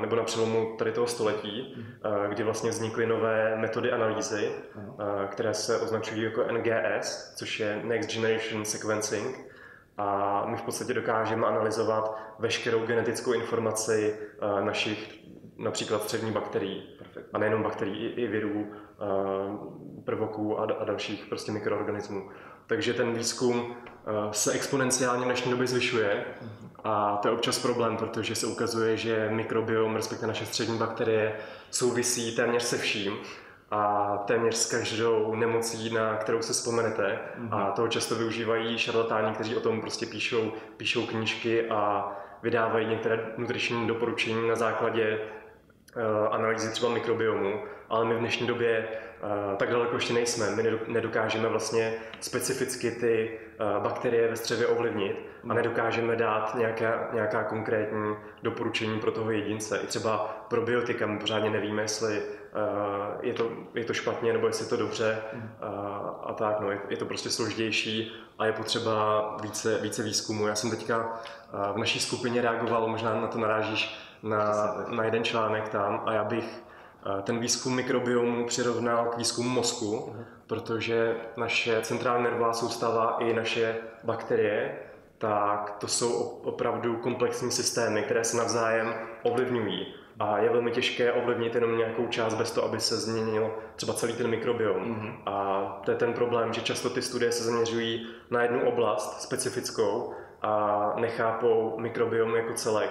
[0.00, 4.52] nebo na přelomu tady toho století, eh, kdy vlastně vznikly nové metody analýzy,
[5.28, 9.38] které se označují jako NGS, což je Next Generation Sequencing.
[9.98, 14.18] A my v podstatě dokážeme analyzovat veškerou genetickou informaci
[14.60, 15.20] našich
[15.56, 16.96] například střevní bakterií.
[17.32, 18.72] A nejenom bakterií, i, i virů,
[20.04, 22.30] prvoků a, a dalších prostě mikroorganismů.
[22.66, 23.76] Takže ten výzkum
[24.30, 26.24] se exponenciálně v dnešní době zvyšuje
[26.84, 31.36] a to je občas problém, protože se ukazuje, že mikrobiom, respektive naše střední bakterie,
[31.70, 33.12] souvisí téměř se vším
[33.70, 37.18] a téměř s každou nemocí, na kterou se vzpomenete.
[37.50, 42.12] A toho často využívají šarlatáni, kteří o tom prostě píšou, píšou knížky a
[42.42, 45.18] vydávají některé nutriční doporučení na základě
[46.30, 50.50] analýzy třeba mikrobiomu, ale my v dnešní době eh, tak daleko ještě nejsme.
[50.50, 57.08] My nedo- nedokážeme vlastně specificky ty eh, bakterie ve střevě ovlivnit a nedokážeme dát nějaká,
[57.12, 59.78] nějaká konkrétní doporučení pro toho jedince.
[59.78, 62.22] I třeba probiotika my pořádně nevíme, jestli eh,
[63.22, 65.18] je to, je to špatně nebo jestli je to dobře
[65.60, 65.68] a,
[66.24, 66.60] a tak.
[66.60, 70.46] No, je, to prostě složitější a je potřeba více, více výzkumu.
[70.46, 71.20] Já jsem teďka
[71.52, 76.12] eh, v naší skupině reagoval, možná na to narážíš, na, na jeden článek tam a
[76.12, 76.62] já bych
[77.18, 80.16] eh, ten výzkum mikrobiomu přirovnal k výzkumu mozku,
[80.46, 84.78] protože naše centrální nervová soustava i naše bakterie,
[85.18, 89.94] tak to jsou op- opravdu komplexní systémy, které se navzájem ovlivňují.
[90.20, 94.12] A je velmi těžké ovlivnit jenom nějakou část bez toho, aby se změnil třeba celý
[94.12, 94.82] ten mikrobiom.
[94.82, 95.12] Mhm.
[95.26, 100.14] A to je ten problém, že často ty studie se zaměřují na jednu oblast specifickou
[100.42, 102.90] a nechápou mikrobiom jako celek.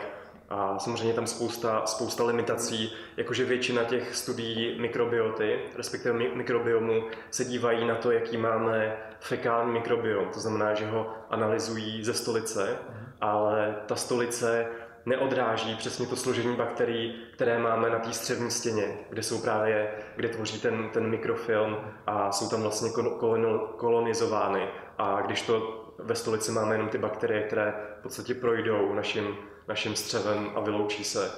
[0.49, 7.45] A samozřejmě tam spousta, spousta limitací, jakože většina těch studií mikrobioty, respektive mi- mikrobiomu, se
[7.45, 10.25] dívají na to, jaký máme fekální mikrobiom.
[10.33, 12.77] To znamená, že ho analyzují ze stolice,
[13.21, 14.67] ale ta stolice
[15.05, 20.29] neodráží přesně to složení bakterií, které máme na té střevní stěně, kde jsou právě, kde
[20.29, 21.77] tvoří ten, ten mikrofilm
[22.07, 24.67] a jsou tam vlastně kol- kolon- kolonizovány.
[24.97, 29.37] A když to ve stolici máme jenom ty bakterie, které v podstatě projdou naším,
[29.69, 31.31] naším střevem a vyloučí se.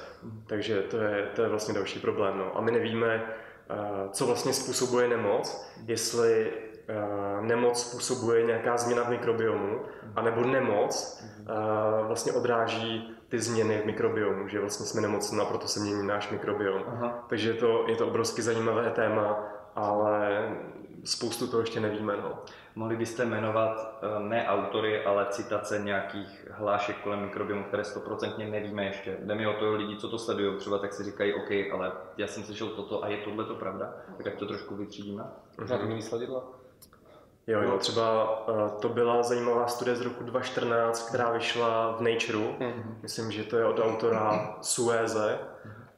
[0.48, 2.38] Takže to je, to je vlastně další problém.
[2.38, 2.58] No.
[2.58, 3.24] A my nevíme,
[3.70, 3.76] eh,
[4.12, 6.54] co vlastně způsobuje nemoc, jestli
[6.88, 9.80] eh, nemoc způsobuje nějaká změna v mikrobiomu,
[10.16, 11.44] anebo nemoc eh,
[12.08, 16.30] vlastně odráží ty změny v mikrobiomu, že vlastně jsme nemocní a proto se mění náš
[16.30, 16.84] mikrobiom.
[16.88, 17.26] Aha.
[17.30, 19.44] Takže je to, je to obrovsky zajímavé téma,
[19.76, 20.50] ale
[21.04, 22.18] spoustu toho ještě nevíme.
[22.18, 22.40] No.
[22.76, 28.86] Mohli byste jmenovat eh, ne autory, ale citace nějakých hlášek kolem mikrobiomu, které stoprocentně nevíme
[28.86, 29.18] ještě.
[29.22, 32.28] Jde mi o to, lidi, co to sledují, třeba tak si říkají, OK, ale já
[32.28, 35.24] jsem slyšel toto a je tohle to pravda, tak ať to trošku vytřídíme.
[35.66, 36.44] Žádný výsledidla.
[37.48, 42.74] Jo, jo, třeba eh, to byla zajímavá studie z roku 2014, která vyšla v Nature.
[43.02, 45.40] Myslím, že to je od autora Sueze.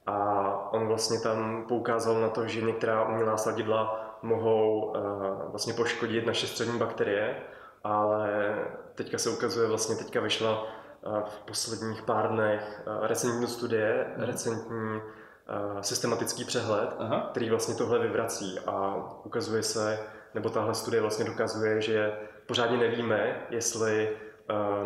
[0.06, 5.00] A on vlastně tam poukázal na to, že některá umělá sladidla mohou eh,
[5.48, 7.36] vlastně poškodit naše střední bakterie,
[7.84, 8.56] ale
[8.96, 15.02] teďka se ukazuje, vlastně teďka vyšla eh, v posledních pár dnech eh, recentní studie, recentní
[15.02, 17.28] eh, systematický přehled, Aha.
[17.32, 20.00] který vlastně tohle vyvrací a ukazuje se,
[20.34, 22.14] nebo tahle studie vlastně dokazuje, že
[22.46, 24.18] pořádně nevíme, jestli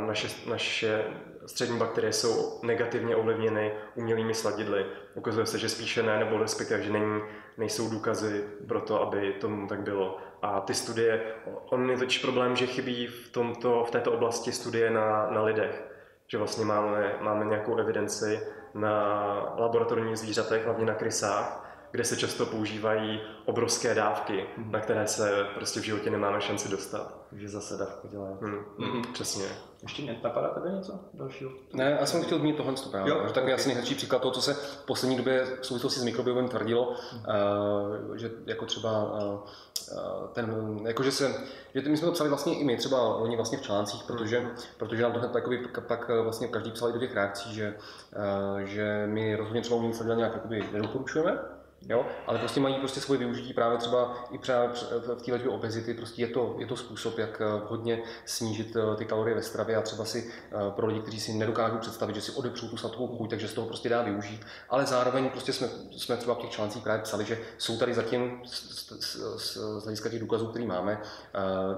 [0.08, 1.04] naše, naše
[1.46, 4.86] střední bakterie jsou negativně ovlivněny umělými sladidly.
[5.16, 7.22] Ukazuje se, že spíše ne, nebo respektive, že není,
[7.58, 10.18] nejsou důkazy pro to, aby tomu tak bylo.
[10.42, 11.22] A ty studie,
[11.70, 15.84] on je totiž problém, že chybí v, tomto, v této oblasti studie na, na lidech.
[16.28, 18.40] Že vlastně máme, máme nějakou evidenci
[18.74, 24.72] na laboratorních zvířatech, hlavně na krysách, kde se často používají obrovské dávky, mm.
[24.72, 27.18] na které se prostě v životě nemáme šanci dostat.
[27.30, 28.36] Takže zase dávku dělají.
[28.42, 28.66] Mm.
[28.78, 29.02] Mm.
[29.14, 29.46] Přesně.
[29.84, 31.52] Ještě mě napadá tebe něco dalšího?
[31.74, 33.14] Ne, já jsem chtěl zmínit tohle právě.
[33.14, 33.54] Jo, tak okay.
[33.54, 37.20] asi nejhezčí příklad toho, co se v poslední době v souvislosti s mikrobiomem tvrdilo, mm.
[38.10, 39.40] uh, že jako třeba uh,
[40.34, 41.34] ten, jako že se,
[41.76, 44.50] že my jsme to psali vlastně i my, třeba oni vlastně v článcích, protože, mm.
[44.78, 47.76] protože nám to hned jakoby, pak vlastně každý psal i do těch reakcí, že,
[48.54, 51.40] uh, že my rozhodně třeba umění nějak jakoby nedoporučujeme,
[51.90, 52.06] Jo?
[52.28, 54.70] Ale prostě mají prostě svoje využití právě třeba i právě
[55.18, 55.94] v té léčbě obezity.
[55.94, 59.76] Prostě je to, je to způsob, jak eh, hodně snížit eh, ty kalorie ve stravě
[59.76, 63.08] a třeba si eh, pro lidi, kteří si nedokážou představit, že si odepřou tu sladkou
[63.08, 64.46] chuť, takže z toho prostě dá využít.
[64.70, 68.42] Ale zároveň prostě jsme, jsme třeba v těch článcích právě psali, že jsou tady zatím
[68.46, 71.02] z, z, z, z hlediska těch důkazů, které máme,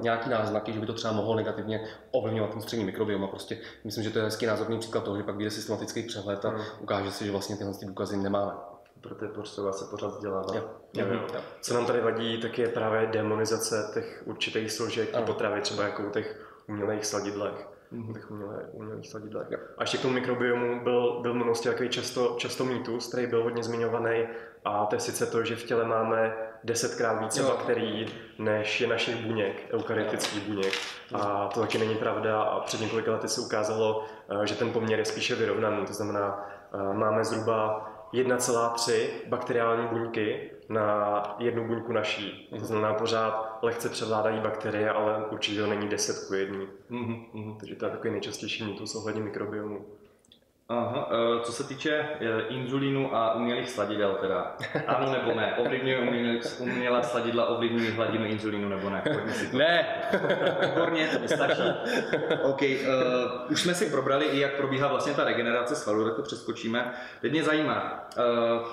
[0.02, 3.24] nějaký náznaky, že by to třeba mohlo negativně ovlivňovat ten střední mikrobiom.
[3.24, 6.46] A prostě myslím, že to je hezký názorný příklad toho, že pak vyjde systematický přehled
[6.46, 6.62] a hmm.
[6.80, 8.69] ukáže se, že vlastně tyhle důkazy nemáme
[9.02, 10.56] proto je potřeba se pořád vzdělávat.
[10.56, 10.64] Jo.
[10.94, 11.42] Jo, jo.
[11.62, 15.26] Co nám tady vadí, tak je právě demonizace těch určitých složek ano.
[15.26, 17.68] potravy, třeba jako u těch umělých sladidlech.
[17.94, 18.14] Mm-hmm.
[18.14, 19.48] těch umělé, umělých sladidlech.
[19.50, 19.60] Jo.
[19.78, 23.64] A ještě k tomu mikrobiomu byl, byl minulosti takový často, často mýtus, který byl hodně
[23.64, 24.28] zmiňovaný,
[24.66, 27.48] a to je sice to, že v těle máme desetkrát více jo.
[27.48, 28.08] bakterií,
[28.40, 30.74] než je našich buněk, eukarytických buněk.
[31.14, 35.00] A to taky není pravda a před několika lety se ukázalo, eh, že ten poměr
[35.00, 35.86] je spíše vyrovnaný.
[35.86, 42.48] To znamená, eh, máme zhruba 1,3 bakteriální buňky na jednu buňku naší.
[42.60, 46.60] To znamená, pořád lehce převládají bakterie, ale určitě to není 10 ku 1.
[46.92, 47.58] Mm-hmm.
[47.58, 49.86] Takže to je takový nejčastější mýtus ohledně mikrobiomu.
[50.72, 54.56] Aha, e, co se týče e, inzulínu a umělých sladidel teda,
[54.88, 59.04] ano nebo ne, ovlivňuje umělá sladidla, ovlivňují hladinu inzulínu nebo ne?
[59.32, 59.58] si to.
[59.58, 60.02] Ne!
[60.66, 61.62] Výborně, to stačí.
[62.44, 66.22] OK, uh, už jsme si probrali i jak probíhá vlastně ta regenerace svalů, tak to
[66.22, 66.94] přeskočíme.
[67.22, 68.68] Teď mě zajímá, uh,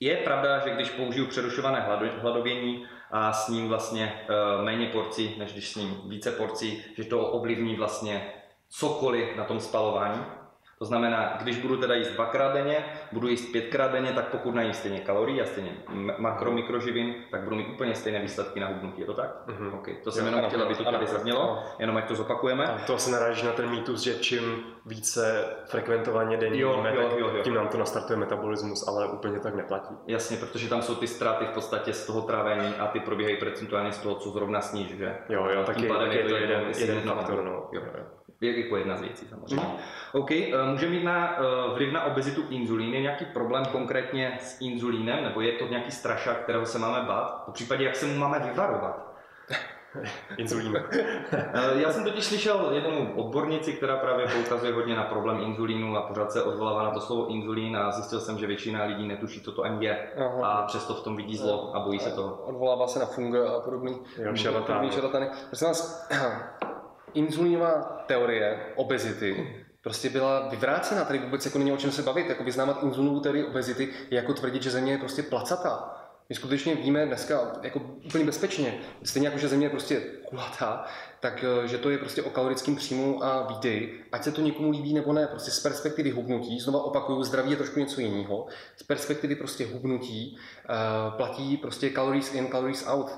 [0.00, 1.86] je pravda, že když použiju přerušované
[2.20, 7.04] hladovění a s ním vlastně uh, méně porcí, než když s ním více porcí, že
[7.04, 8.32] to ovlivní vlastně
[8.68, 10.43] cokoliv na tom spalování?
[10.84, 14.72] To znamená, když budu teda jíst dvakrát denně, budu jíst pětkrát denně, tak pokud najím
[14.72, 15.72] stejně kalorií a stejně
[16.18, 19.00] makro, mikroživin, tak budu mít úplně stejné výsledky na hubnutí.
[19.00, 19.46] Je to tak?
[19.46, 19.74] Mm-hmm.
[19.74, 19.94] Okay.
[20.04, 22.66] To jsem jenom chtěl, aby to tady zaznělo, jenom ať to zopakujeme.
[22.66, 27.10] A to se naráží na ten mýtus, že čím více frekventovaně denně jo, jíme, jo,
[27.16, 27.42] jo, jo.
[27.42, 29.94] tím nám to nastartuje metabolismus, ale úplně tak neplatí.
[30.06, 33.92] Jasně, protože tam jsou ty ztráty v podstatě z toho trávení a ty probíhají procentuálně
[33.92, 35.16] z toho, co zrovna sníž, že?
[35.28, 37.44] Jo, jo, taky, taky je to jeden, jeden faktor.
[37.44, 37.68] No.
[37.72, 37.82] Jo.
[37.98, 38.04] Jo
[38.40, 39.64] jako jedna z věcí samozřejmě.
[39.64, 39.72] Mm.
[40.12, 42.94] OK, eh, může mít na eh, vliv na obezitu inzulín.
[42.94, 47.42] Je nějaký problém konkrétně s inzulínem, nebo je to nějaký strašák, kterého se máme bát?
[47.46, 49.14] Po případě, jak se mu máme vyvarovat?
[50.36, 50.76] Inzulín.
[51.32, 56.02] Eh, já jsem totiž slyšel jednu odbornici, která právě poukazuje hodně na problém inzulínu a
[56.02, 59.52] pořád se odvolává na to slovo inzulín a zjistil jsem, že většina lidí netuší, co
[59.52, 60.48] to ani je Aha.
[60.48, 62.34] a přesto v tom vidí zlo a bojí se toho.
[62.44, 64.00] Odvolává se na funga a podobný,
[64.34, 64.90] šarlatány.
[65.48, 66.08] Prosím vás,
[67.14, 71.04] inzulínová teorie obezity prostě byla vyvrácena.
[71.04, 72.28] Tady vůbec jako není o čem se bavit.
[72.28, 76.00] Jako vyznávat inzulínovou teorii obezity je jako tvrdit, že země je prostě placatá.
[76.28, 80.84] My skutečně víme dneska jako úplně bezpečně, stejně jako že země je prostě kulatá,
[81.20, 84.70] tak eh, že to je prostě o kalorickém příjmu a výdeji, ať se to někomu
[84.70, 88.46] líbí nebo ne, prostě z perspektivy hubnutí, znova opakuju, zdraví je trošku něco jiného,
[88.76, 93.10] z perspektivy prostě hubnutí uh, platí prostě calories in, calories out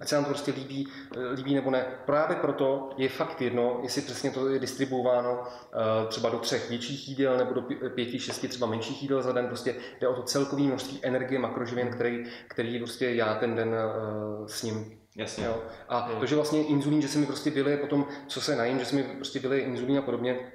[0.00, 0.88] ať se nám to prostě líbí,
[1.34, 1.86] líbí nebo ne.
[2.06, 7.08] Právě proto je fakt jedno, jestli přesně to je distribuováno eh, třeba do třech větších
[7.08, 9.46] jídel nebo do pěti, šesti třeba menších jídel za den.
[9.46, 14.46] Prostě jde o to celkové množství energie makroživin, který, který prostě já ten den uh,
[14.46, 15.44] s ním Jasně.
[15.44, 15.62] Jo.
[15.88, 16.20] A hmm.
[16.20, 18.96] to, že vlastně inzulín, že se mi prostě vylije potom, co se najím, že se
[18.96, 20.52] mi prostě vylije inzulín a podobně,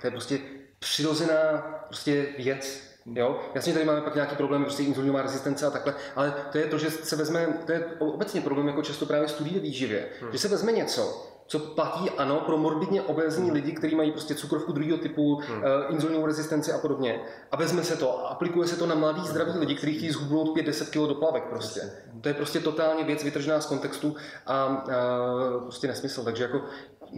[0.00, 0.38] to je prostě
[0.78, 3.40] přirozená prostě věc, Jo?
[3.54, 6.78] Jasně, tady máme pak nějaký problém, prostě inzulínová rezistence a takhle, ale to je to,
[6.78, 10.32] že se vezme, to je obecně problém jako často právě studí ve výživě, hmm.
[10.32, 13.54] že se vezme něco, co platí ano pro morbidně obézní hmm.
[13.54, 15.58] lidi, kteří mají prostě cukrovku druhého typu, hmm.
[15.58, 17.20] uh, inzulinovou rezistenci a podobně.
[17.52, 20.56] A vezme se to a aplikuje se to na mladý zdravý lidi, kteří chtějí zhubnout
[20.56, 21.80] 5-10 kg do plavek prostě.
[22.20, 26.24] To je prostě totálně věc vytržená z kontextu a uh, prostě nesmysl.
[26.24, 26.62] Takže jako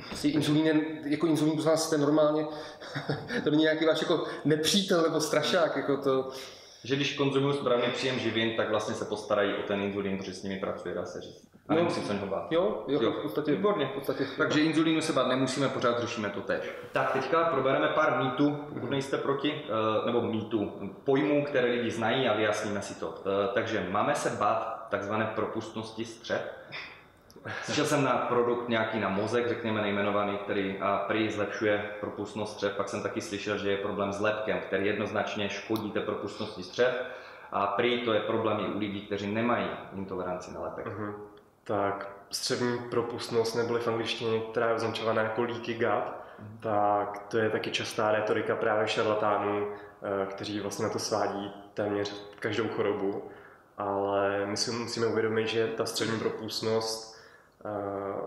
[0.08, 2.46] prostě inzulín je, jako inzulín pro nás jste normálně,
[3.44, 6.30] to není nějaký váš jako nepřítel nebo strašák, jako to,
[6.84, 10.42] Že když konzumují správně příjem živin, tak vlastně se postarají o ten inzulín, protože s
[10.42, 11.44] nimi pracuje, dá se říct.
[11.68, 11.76] A No.
[11.76, 12.52] nemusí se něho bát.
[12.52, 13.12] Jo, jo, Jo.
[13.12, 13.86] v podstatě, Výborně.
[13.86, 14.26] v podstatě.
[14.38, 16.60] Takže inzulínu se bát nemusíme, pořád řešíme to tež.
[16.92, 20.72] Tak teďka probereme pár mýtů, pokud nejste proti, eh, nebo mýtů,
[21.04, 23.14] pojmů, které lidi znají a vyjasníme si to.
[23.20, 26.40] Eh, Takže máme se bát takzvané propustnosti střev.
[27.62, 32.72] Slyšel jsem na produkt nějaký na mozek, řekněme nejmenovaný, který a prý zlepšuje propustnost střev.
[32.76, 37.02] Pak jsem taky slyšel, že je problém s lepkem, který jednoznačně škodí té propustnosti střev.
[37.52, 39.66] A prý to je problém i u lidí, kteří nemají
[39.96, 40.86] intoleranci na lepek.
[40.86, 41.14] Mhm.
[41.64, 46.12] Tak střevní propustnost, neboli v angličtině, která je označovaná jako leaky gut,
[46.60, 52.12] tak to je taky častá retorika právě šarlatánů, eh, kteří vlastně na to svádí téměř
[52.38, 53.30] každou chorobu.
[53.78, 57.09] Ale my si musíme uvědomit, že ta střevní propustnost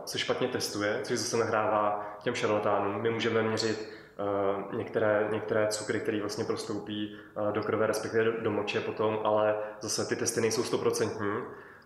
[0.05, 3.01] se špatně testuje, což zase nahrává těm šarlatánům.
[3.01, 8.51] My můžeme měřit eh, některé, některé cukry, které vlastně prostoupí eh, do krve, respektive do,
[8.51, 11.33] moče potom, ale zase ty testy nejsou stoprocentní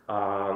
[0.07, 0.49] a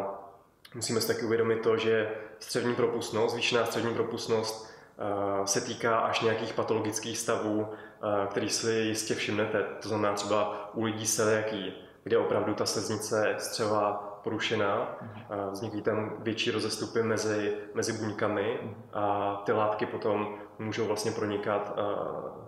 [0.75, 6.21] musíme si taky uvědomit to, že střevní propustnost, zvýšená střevní propustnost eh, se týká až
[6.21, 9.65] nějakých patologických stavů, eh, který si jistě všimnete.
[9.81, 11.73] To znamená třeba u lidí s celiakí,
[12.03, 14.97] kde opravdu ta sleznice střeva porušená,
[15.29, 21.75] a vznikají tam větší rozestupy mezi, mezi buňkami a ty látky potom můžou vlastně pronikat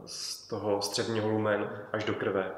[0.05, 2.51] z toho střevního lumen až do krve.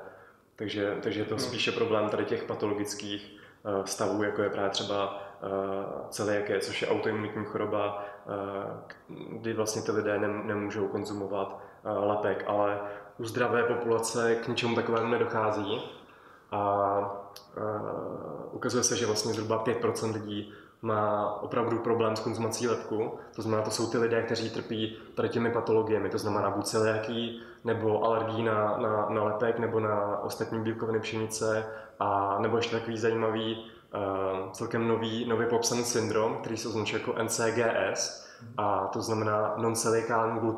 [0.55, 3.38] Takže, takže je to spíše problém tady těch patologických
[3.86, 5.22] stavů, jako je právě třeba
[6.09, 8.05] celiaké, což je autoimunitní choroba,
[9.07, 12.80] kdy vlastně ty lidé nem, nemůžou konzumovat lepek, ale
[13.18, 15.91] u zdravé populace k ničemu takovému nedochází.
[16.51, 17.25] A
[18.52, 23.12] ukazuje se, že vlastně zhruba 5% lidí má opravdu problém s konzumací lepku.
[23.36, 27.42] To znamená, to jsou ty lidé, kteří trpí tady těmi patologiemi, to znamená buď celiaký,
[27.64, 31.66] nebo alergii na, na, na lepek, nebo na ostatní bílkoviny pšenice,
[32.00, 37.24] a nebo ještě takový zajímavý, uh, celkem nový, nově popsaný syndrom, který se označuje jako
[37.24, 38.26] NCGS,
[38.58, 40.56] a to znamená non-celiakální, uh,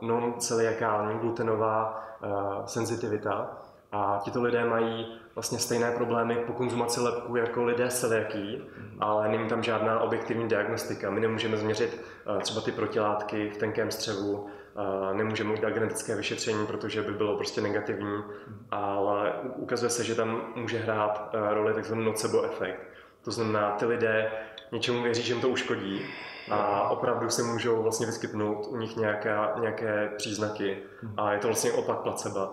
[0.00, 3.62] non-celiakální glutenová uh, senzitivita.
[3.92, 8.62] A tito lidé mají vlastně stejné problémy po konzumaci lepku jako lidé s celiakí,
[9.00, 11.10] ale není tam žádná objektivní diagnostika.
[11.10, 16.66] My nemůžeme změřit uh, třeba ty protilátky v tenkém střevu, uh, nemůžeme udělat genetické vyšetření,
[16.66, 18.22] protože by bylo prostě negativní,
[18.70, 22.80] ale u- ukazuje se, že tam může hrát uh, roli takzvaný nocebo efekt.
[23.24, 24.32] To znamená, ty lidé
[24.72, 26.02] něčemu věří, že jim to uškodí
[26.50, 30.78] a opravdu se můžou vlastně vyskytnout u nich nějaká, nějaké příznaky
[31.16, 32.48] a je to vlastně opak placebo.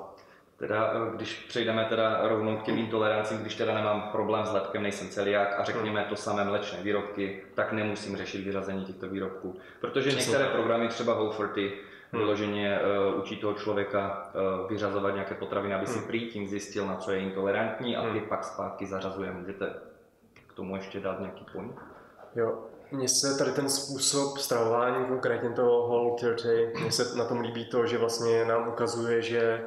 [0.58, 4.84] Teda, eh, když přejdeme teda rovnou k těm intolerancím, když teda nemám problém s lepkem,
[4.84, 9.56] nejsem celiák a řekněme to samé mlečné výrobky, tak nemusím řešit vyřazení těchto výrobků.
[9.82, 11.72] Protože Přesně některé programy, třeba Whole30,
[12.12, 12.22] Hmm.
[12.22, 12.80] vyloženě
[13.14, 14.32] uh, učí toho člověka
[14.64, 16.08] uh, vyřazovat nějaké potraviny, aby si Hmm.
[16.08, 18.30] prý tím zjistil, na co je intolerantní a ty Hmm.
[18.30, 19.32] pak zpátky zařazuje.
[19.32, 19.74] Můžete
[20.48, 21.76] k tomu ještě dát nějaký point?
[22.36, 22.60] Jo,
[22.92, 27.66] mně se tady ten způsob stravování, konkrétně toho Whole 30, mně se na tom líbí
[27.66, 29.64] to, že vlastně nám ukazuje, že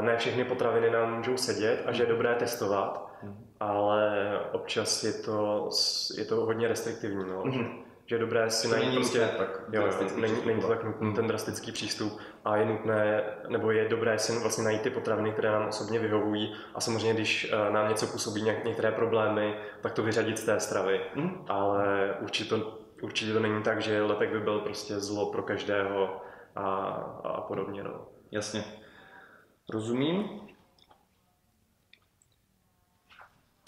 [0.00, 3.46] ne všechny potraviny nám můžou sedět a že je dobré testovat, Mhm.
[3.60, 4.10] ale
[4.52, 5.68] občas je to,
[6.18, 7.24] je to hodně restriktivní.
[7.30, 7.42] No.
[7.44, 7.82] Mhm.
[8.06, 9.30] Že je dobré si najít prostě...
[9.38, 9.88] tak Jo,
[10.20, 14.38] není, není to tak nutný ten drastický přístup a je nutné, nebo je dobré si
[14.40, 18.42] vlastně najít ty potraviny, které nám osobně vyhovují a samozřejmě, když eh, nám něco působí
[18.42, 21.00] nějak, některé problémy, tak to vyřadit z té stravy.
[21.14, 21.44] Mhm.
[21.48, 26.20] Ale určitě to, určitě to není tak, že lepek by byl prostě zlo pro každého
[26.56, 26.64] a,
[27.24, 27.82] a podobně.
[27.82, 28.06] No.
[28.30, 28.64] Jasně.
[29.70, 30.40] Rozumím.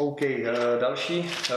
[0.01, 1.55] OK, eh, další, eh,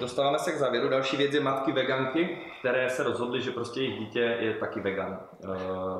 [0.00, 0.88] dostáváme se k závěru.
[0.88, 5.20] Další věc je matky veganky, které se rozhodly, že prostě jejich dítě je taky vegan
[5.44, 5.48] eh,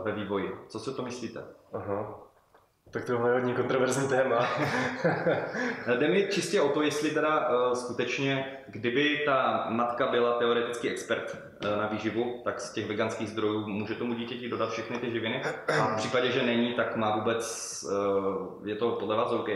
[0.02, 0.50] ve vývoji.
[0.68, 1.44] Co si to myslíte?
[1.72, 2.25] Aha.
[2.90, 4.48] Tak tohle je hodně kontroverzní téma.
[5.98, 11.36] Jde mi čistě o to, jestli teda uh, skutečně, kdyby ta matka byla teoretický expert
[11.64, 15.42] uh, na výživu, tak z těch veganských zdrojů může tomu dítěti dodat všechny ty živiny.
[15.80, 19.48] A v případě, že není, tak má vůbec, uh, je to podle vás OK.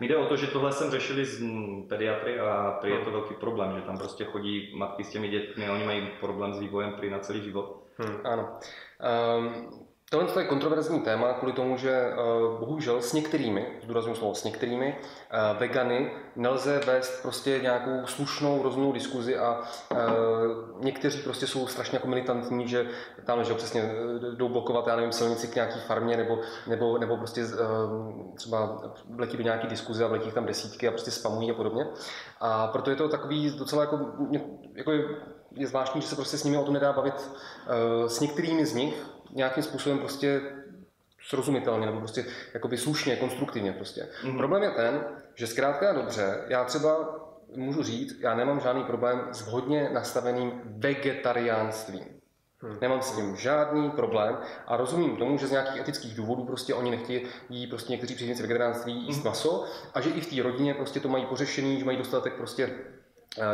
[0.00, 3.10] Mi jde o to, že tohle jsem řešili s mm, pediatry a prý je to
[3.10, 6.58] velký problém, že tam prostě chodí matky s těmi dětmi a oni mají problém s
[6.58, 7.84] vývojem prý na celý život.
[7.98, 8.20] Hm.
[8.24, 8.58] Ano.
[9.38, 9.83] Um,
[10.14, 14.96] Tohle je kontroverzní téma kvůli tomu, že uh, bohužel s některými, zdůraznuju slovo s některými,
[14.96, 19.98] uh, vegany nelze vést prostě nějakou slušnou, rozumnou diskuzi a uh,
[20.84, 22.86] někteří prostě jsou strašně jako militantní, že
[23.24, 27.16] tam, že přesně eh, jdou blokovat, já nevím, silnici k nějaký farmě nebo, nebo, nebo
[27.16, 27.44] prostě
[28.34, 28.82] třeba
[29.18, 31.86] letí do nějaký diskuze a letí tam desítky a prostě spamují a podobně.
[32.40, 33.98] A proto je to takový docela jako,
[34.74, 35.04] jako je,
[35.52, 37.30] je zvláštní, že se prostě s nimi o tom nedá bavit
[38.06, 40.40] s některými z nich, nějakým způsobem prostě
[41.28, 42.24] srozumitelně nebo prostě
[42.54, 44.08] jakoby slušně, konstruktivně prostě.
[44.22, 44.36] Mm-hmm.
[44.36, 45.04] Problém je ten,
[45.34, 47.20] že zkrátka dobře, já třeba
[47.56, 52.04] můžu říct, já nemám žádný problém s hodně nastaveným vegetariánstvím.
[52.60, 52.78] Hmm.
[52.80, 56.90] Nemám s tím žádný problém a rozumím tomu, že z nějakých etických důvodů prostě oni
[56.90, 59.24] nechtějí jí prostě někteří příznivci vegetariánství jíst hmm.
[59.24, 59.64] maso
[59.94, 62.70] a že i v té rodině prostě to mají pořešený, že mají dostatek prostě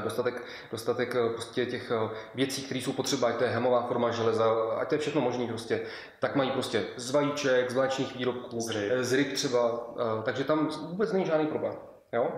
[0.00, 4.10] dostatek, dostatek eh, prostě těch eh, věcí, které jsou potřeba, ať to je hemová forma
[4.10, 5.80] železa, ať to je všechno možné prostě,
[6.18, 8.92] tak mají prostě z vajíček, z mléčných výrobků, z ryb.
[9.00, 9.90] z ryb třeba,
[10.24, 11.74] takže tam vůbec není žádný problém.
[12.12, 12.32] Jo?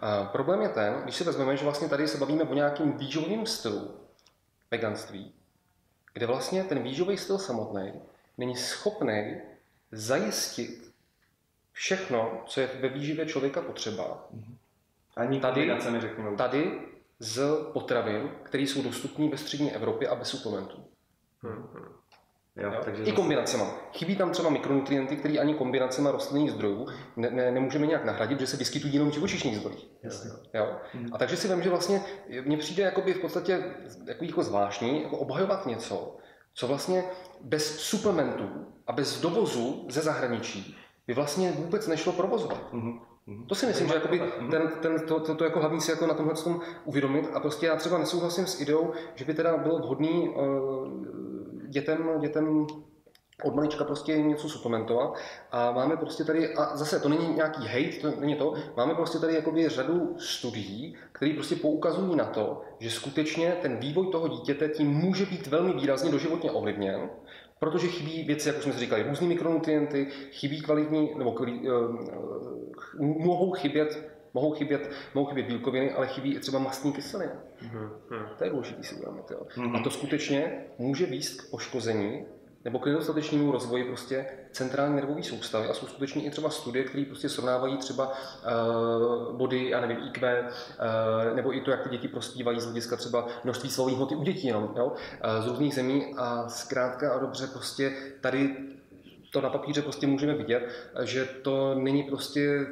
[0.00, 3.46] A problém je ten, když si vezmeme, že vlastně tady se bavíme o nějakým výživovým
[3.46, 3.94] stylu
[4.70, 5.32] veganství,
[6.12, 7.92] kde vlastně ten výživový styl samotný
[8.38, 9.40] není schopný
[9.92, 10.92] zajistit
[11.72, 14.28] všechno, co je ve výživě člověka potřeba.
[15.18, 15.72] Ani tady,
[16.36, 16.80] tady
[17.18, 17.42] z
[17.72, 20.84] potravin, které jsou dostupné ve střední Evropě a bez suplementů.
[21.42, 21.68] Hmm.
[22.56, 22.80] Jo, jo?
[22.84, 23.64] Takže I kombinacema.
[23.92, 28.46] Chybí tam třeba mikronutrienty, které ani kombinacema rostlinných zdrojů ne, ne, nemůžeme nějak nahradit, že
[28.46, 29.88] se vyskytují jenom v živočišných zdrojích.
[30.54, 30.76] Jo?
[30.92, 31.08] Hmm.
[31.12, 32.02] A takže si vím, že vlastně
[32.44, 33.74] mně přijde jakoby v podstatě
[34.06, 36.16] jako, jako zvláštní jako obhajovat něco,
[36.54, 37.04] co vlastně
[37.40, 42.72] bez suplementů a bez dovozu ze zahraničí by vlastně vůbec nešlo provozovat.
[42.72, 43.00] Mm-hmm.
[43.46, 44.50] To si myslím, že jakoby mhm.
[44.50, 47.30] ten, ten, to, to, to, jako hlavní si jako na tomhle tom uvědomit.
[47.34, 50.88] A prostě já třeba nesouhlasím s ideou, že by teda bylo vhodný uh,
[51.68, 52.66] dětem, dětem
[53.44, 55.14] od malička prostě něco suplementovat.
[55.52, 59.18] A máme prostě tady, a zase to není nějaký hate, to není to, máme prostě
[59.18, 64.68] tady jakoby řadu studií, které prostě poukazují na to, že skutečně ten vývoj toho dítěte
[64.68, 67.10] tím může být velmi výrazně doživotně ovlivněn,
[67.58, 73.24] protože chybí věci, jako jsme si říkali, různý mikronutrienty, chybí kvalitní, nebo kvalitní, uh, uh,
[73.26, 77.32] mohou chybět Mohou chybět, mohou chybět bílkoviny, ale chybí i třeba mastní kyseliny.
[77.32, 77.90] Mm-hmm.
[78.38, 79.30] To je důležité si uvědomit.
[79.30, 79.76] Mm-hmm.
[79.76, 82.26] A to skutečně může výst k poškození
[82.64, 85.68] nebo k nedostatečnému rozvoji prostě centrální nervové soustavy.
[85.68, 90.40] A jsou skutečně i třeba studie, které prostě srovnávají třeba uh, body, já nevím, IQ,
[90.40, 94.22] uh, nebo i to, jak ty děti prospívají z hlediska třeba množství svalové hmoty u
[94.22, 96.14] dětí jenom, jo, uh, z různých zemí.
[96.16, 98.56] A zkrátka a dobře prostě tady
[99.30, 100.68] to na papíře prostě můžeme vidět,
[101.02, 102.66] že to není prostě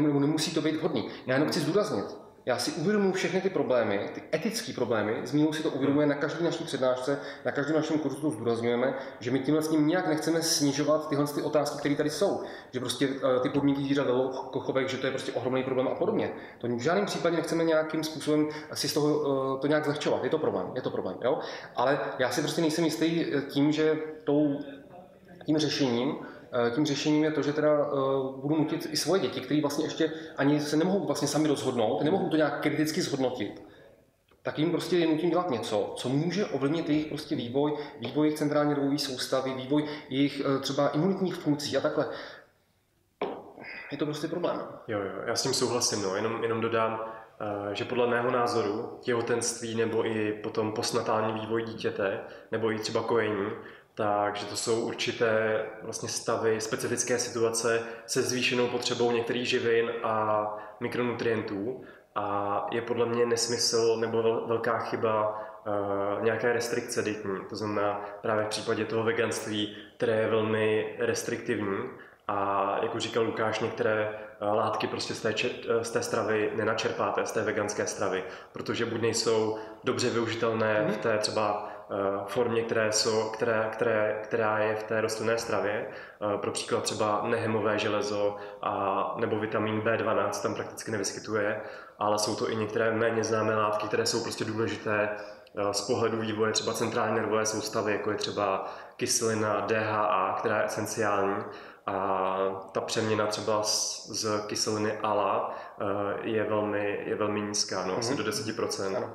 [0.00, 1.08] nemusí to být vhodný.
[1.26, 5.62] Já jenom chci zdůraznit, já si uvědomuji všechny ty problémy, ty etické problémy, Zmínou si
[5.62, 9.62] to uvědomuje na každé naší přednášce, na každém našem kurzu to zdůrazňujeme, že my tímhle
[9.62, 12.42] s ním nějak nechceme snižovat tyhle ty otázky, které tady jsou.
[12.70, 14.12] Že prostě uh, ty podmínky zvířat ve
[14.50, 16.32] kochovek, že to je prostě ohromný problém a podobně.
[16.58, 20.24] To v žádném případě nechceme nějakým způsobem si z toho uh, to nějak zlehčovat.
[20.24, 21.16] Je to problém, je to problém.
[21.24, 21.38] Jo?
[21.76, 24.58] Ale já si prostě nejsem jistý tím, že tou,
[25.46, 26.39] tím řešením Eh,
[26.74, 27.90] tím řešením je to, že teda eh,
[28.36, 32.28] budu nutit i svoje děti, které vlastně ještě ani se nemohou vlastně sami rozhodnout, nemohou
[32.28, 33.62] to nějak kriticky zhodnotit,
[34.42, 38.38] tak jim prostě je nutím dělat něco, co může ovlivnit jejich prostě vývoj, vývoj jejich
[38.38, 42.08] centrální nervové soustavy, vývoj jejich eh, třeba imunitních funkcí a takhle.
[43.92, 44.62] Je to prostě problém.
[44.88, 46.16] Jo, jo, já s tím souhlasím, no.
[46.16, 47.00] jenom, jenom dodám,
[47.72, 52.20] že podle mého názoru těhotenství nebo i potom postnatální vývoj dítěte,
[52.52, 53.46] nebo i třeba kojení,
[54.00, 60.46] takže to jsou určité vlastně stavy, specifické situace se zvýšenou potřebou některých živin a
[60.80, 61.84] mikronutrientů.
[62.14, 67.38] A je podle mě nesmysl nebo velká chyba uh, nějaké restrikce dietní.
[67.48, 71.78] To znamená právě v případě toho veganství, které je velmi restriktivní.
[72.28, 77.26] A jako říkal Lukáš, některé uh, látky prostě z té, uh, z té stravy nenačerpáte,
[77.26, 81.79] z té veganské stravy, protože buď nejsou dobře využitelné v té třeba Eh,
[82.26, 85.86] formě, které jsou, které, které, která je v té rostlinné stravě.
[86.34, 91.60] Eh, pro příklad třeba nehemové železo a, nebo vitamin B12 tam prakticky nevyskytuje,
[91.98, 96.18] ale jsou to i některé méně známé látky, které jsou prostě důležité eh, z pohledu
[96.20, 101.44] vývoje třeba centrální nervové soustavy, jako je třeba kyselina DHA, která je esenciální.
[101.86, 102.36] A
[102.72, 105.54] ta přeměna třeba z, z kyseliny ALA
[106.22, 108.24] je velmi, je velmi nízká, no, asi mm-hmm.
[108.24, 108.96] do 10%.
[108.96, 109.10] Ano.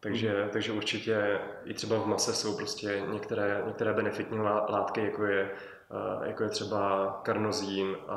[0.00, 0.50] Takže, mm.
[0.50, 5.50] takže určitě i třeba v mase jsou prostě některé, některé benefitní látky, jako je,
[5.90, 8.16] eh, jako je třeba karnozín a,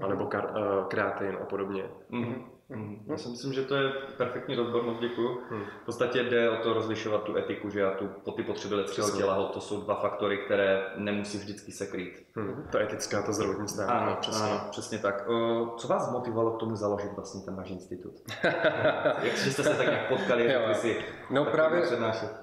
[0.00, 1.84] a nebo kar, eh, kreatin a podobně.
[2.08, 2.55] Mm.
[2.68, 3.04] Mm.
[3.06, 5.40] Já si myslím, že to je perfektní rozbor, moc děkuju.
[5.50, 5.62] Hmm.
[5.82, 9.10] V podstatě jde o to rozlišovat tu etiku, že a tu, po ty potřeby lidského
[9.10, 12.26] těla, to jsou dva faktory, které nemusí vždycky se krýt.
[12.34, 12.68] Hmm.
[12.72, 13.94] Ta etická, ta zdravotní stránka.
[13.94, 14.44] Ano, přesně.
[14.46, 15.26] ano, přesně tak.
[15.76, 18.14] Co vás motivovalo k tomu založit vlastně ten váš institut?
[19.22, 21.82] Jak jste se tak nějak potkali, řekli si, No právě,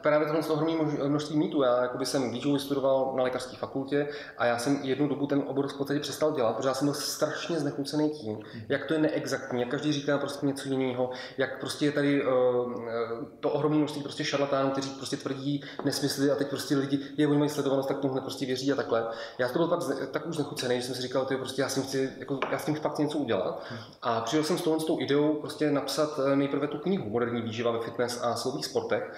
[0.01, 1.63] právě tohle ohromné množství mýtů.
[1.63, 4.07] Já jakoby jsem výživu studoval na lékařské fakultě
[4.38, 6.93] a já jsem jednu dobu ten obor v podstatě přestal dělat, protože já jsem byl
[6.93, 11.59] strašně znechucený tím, jak to je neexaktní, jak každý říká, říká prostě něco jiného, jak
[11.59, 12.32] prostě je tady uh,
[13.39, 17.38] to ohromné množství prostě šarlatánů, kteří prostě tvrdí nesmysly a teď prostě lidi, je oni
[17.38, 19.07] mají sledovanost, tak tomu prostě věří a takhle.
[19.38, 19.80] Já to byl pak
[20.11, 22.59] tak už nechucený, že jsem si říkal, ty prostě já s tím chci, jako, já
[22.59, 23.64] s tím fakt něco udělat.
[24.01, 27.72] A přišel jsem s tou, s tou ideou prostě napsat nejprve tu knihu Moderní výživa
[27.72, 29.14] ve fitness a slových sportech,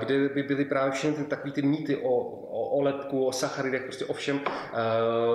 [0.00, 4.04] kde by byly právě všechny takové ty mýty o, o, o lepku, o sacharidech, prostě
[4.04, 4.40] o všem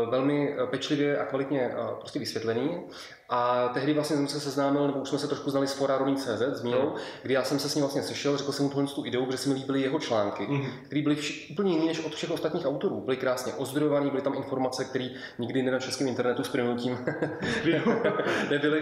[0.09, 2.85] velmi pečlivě a kvalitně prostě vysvětlený.
[3.29, 6.41] A tehdy vlastně jsem se seznámil, nebo už jsme se trošku znali s fora CZ,
[6.41, 6.95] s Mílou, mm.
[7.23, 9.37] kdy já jsem se s ním vlastně sešel, řekl jsem mu tuhle tu ideu, protože
[9.37, 10.65] se mi líbily jeho články, mm.
[10.85, 13.01] které byly vš- úplně jiné než od všech ostatních autorů.
[13.01, 15.09] Byly krásně ozdrojované, byly tam informace, které
[15.39, 16.97] nikdy na českém internetu s prynutím
[18.49, 18.81] nebyly.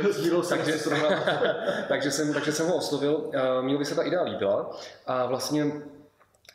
[0.50, 0.78] takže,
[1.88, 3.32] takže, jsem, takže jsem ho oslovil,
[3.62, 5.43] Mílovi se ta idea líbila a vlastně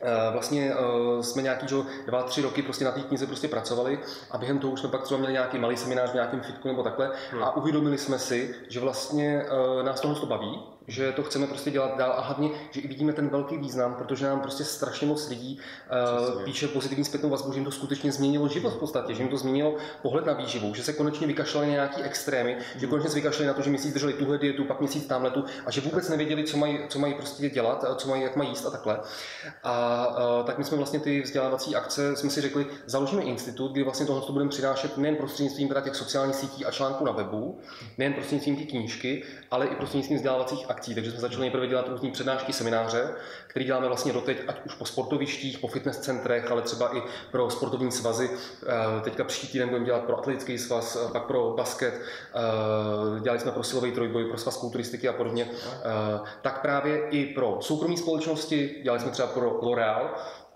[0.01, 3.99] Eh, vlastně uh, jsme nějaký že, dva, tři roky prostě na té knize prostě pracovali
[4.31, 6.83] a během toho už jsme pak třeba měli nějaký malý seminář v nějakém fitku nebo
[6.83, 7.43] takhle hmm.
[7.43, 11.71] a uvědomili jsme si, že vlastně uh, nás tohle to baví, že to chceme prostě
[11.71, 15.29] dělat dál a hlavně, že i vidíme ten velký význam, protože nám prostě strašně moc
[15.29, 15.59] lidí
[16.35, 19.29] uh, píše pozitivní zpětnou vazbu, že jim to skutečně změnilo život v podstatě, že jim
[19.29, 23.47] to změnilo pohled na výživu, že se konečně vykašlali na nějaký extrémy, že konečně vykašlali
[23.47, 26.43] na to, že měsíc drželi tuhle dietu, pak měsíc tamhle tu a že vůbec nevěděli,
[26.43, 28.99] co mají, co mají prostě dělat, co mají, jak mají jíst a takhle.
[29.63, 33.83] A uh, tak my jsme vlastně ty vzdělávací akce, jsme si řekli, založíme institut, kdy
[33.83, 37.59] vlastně tohle budeme přinášet nejen prostřednictvím teda těch sociálních sítí a článků na webu,
[37.97, 40.78] nejen prostřednictvím té knížky, ale i prostřednictvím vzdělávacích akcí.
[40.85, 43.09] Takže jsme začali nejprve dělat různé přednášky, semináře,
[43.47, 47.01] které děláme vlastně doteď, ať už po sportovištích, po fitness centrech, ale třeba i
[47.31, 48.29] pro sportovní svazy.
[48.63, 53.39] Eh, teďka příští týden budeme dělat pro atletický svaz, eh, pak pro basket, eh, dělali
[53.39, 55.49] jsme pro silový trojboj, pro svaz kulturistiky a podobně.
[56.41, 60.09] Tak právě i pro soukromé společnosti, dělali jsme třeba pro L'Oreal,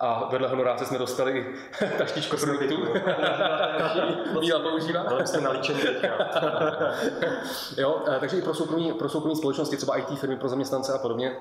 [0.03, 1.45] a vedle honoráce jsme dostali i
[1.97, 2.75] taštičko produktu.
[4.39, 5.01] Míla používá.
[5.01, 5.79] Ale jste naličení
[7.77, 10.97] jo, eh, takže i pro soukromí, pro soukromí společnosti, třeba IT firmy pro zaměstnance a
[10.97, 11.35] podobně,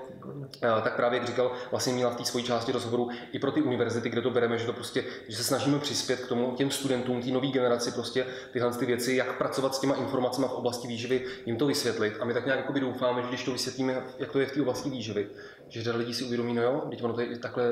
[0.62, 3.62] eh, tak právě jak říkal vlastně Míla v té svojí části rozhovoru, i pro ty
[3.62, 7.22] univerzity, kde to bereme, že to prostě, že se snažíme přispět k tomu těm studentům,
[7.22, 11.24] té nové generaci prostě tyhle ty věci, jak pracovat s těma informacemi v oblasti výživy,
[11.46, 12.14] jim to vysvětlit.
[12.20, 14.90] A my tak nějak doufáme, že když to vysvětlíme, jak to je v té oblasti
[14.90, 15.28] výživy,
[15.68, 17.64] že řada lidí si uvědomí, no jo, teď ono to je takhle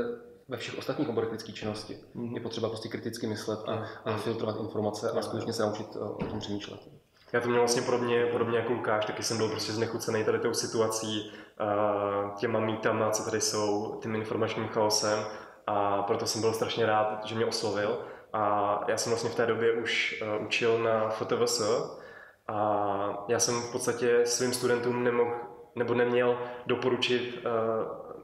[0.51, 1.99] ve všech ostatních oborech lidské činnosti.
[2.17, 2.35] Mm-hmm.
[2.35, 6.25] Je potřeba prostě kriticky myslet a, a filtrovat informace a skutečně se naučit eh, o
[6.25, 6.81] tom přemýšlet.
[7.33, 10.55] Já to měl vlastně podobně, podobně jako Lukáš, taky jsem byl prostě znechucený tady tou
[10.55, 15.19] situací, uh, těma mýtama, co tady jsou, tím informačním chaosem
[15.67, 17.99] a proto jsem byl strašně rád, že mě oslovil.
[18.33, 21.63] A já jsem vlastně v té době už uh, učil na FTVS
[22.49, 25.31] a já jsem v podstatě svým studentům nemohl
[25.75, 27.45] nebo neměl doporučit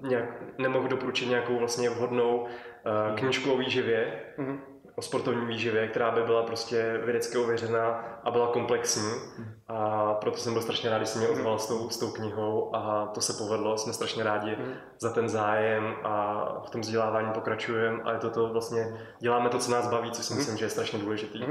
[0.03, 4.59] nějak, nemohl doporučit nějakou vlastně vhodnou uh, knižku o výživě, mm-hmm.
[4.95, 7.89] o sportovní výživě, která by byla prostě vědecky ověřená
[8.25, 9.03] a byla komplexní.
[9.03, 9.47] Mm-hmm.
[9.69, 12.77] A proto jsem byl strašně rád, když jsem mě ozval s tou, s tou knihou
[12.77, 13.79] a to se povedlo.
[13.79, 14.75] Jsme strašně rádi mm-hmm.
[14.99, 19.59] za ten zájem a v tom vzdělávání pokračujeme a je to to vlastně, děláme to,
[19.59, 20.37] co nás baví, což si mm-hmm.
[20.37, 21.45] myslím, že je strašně důležitý.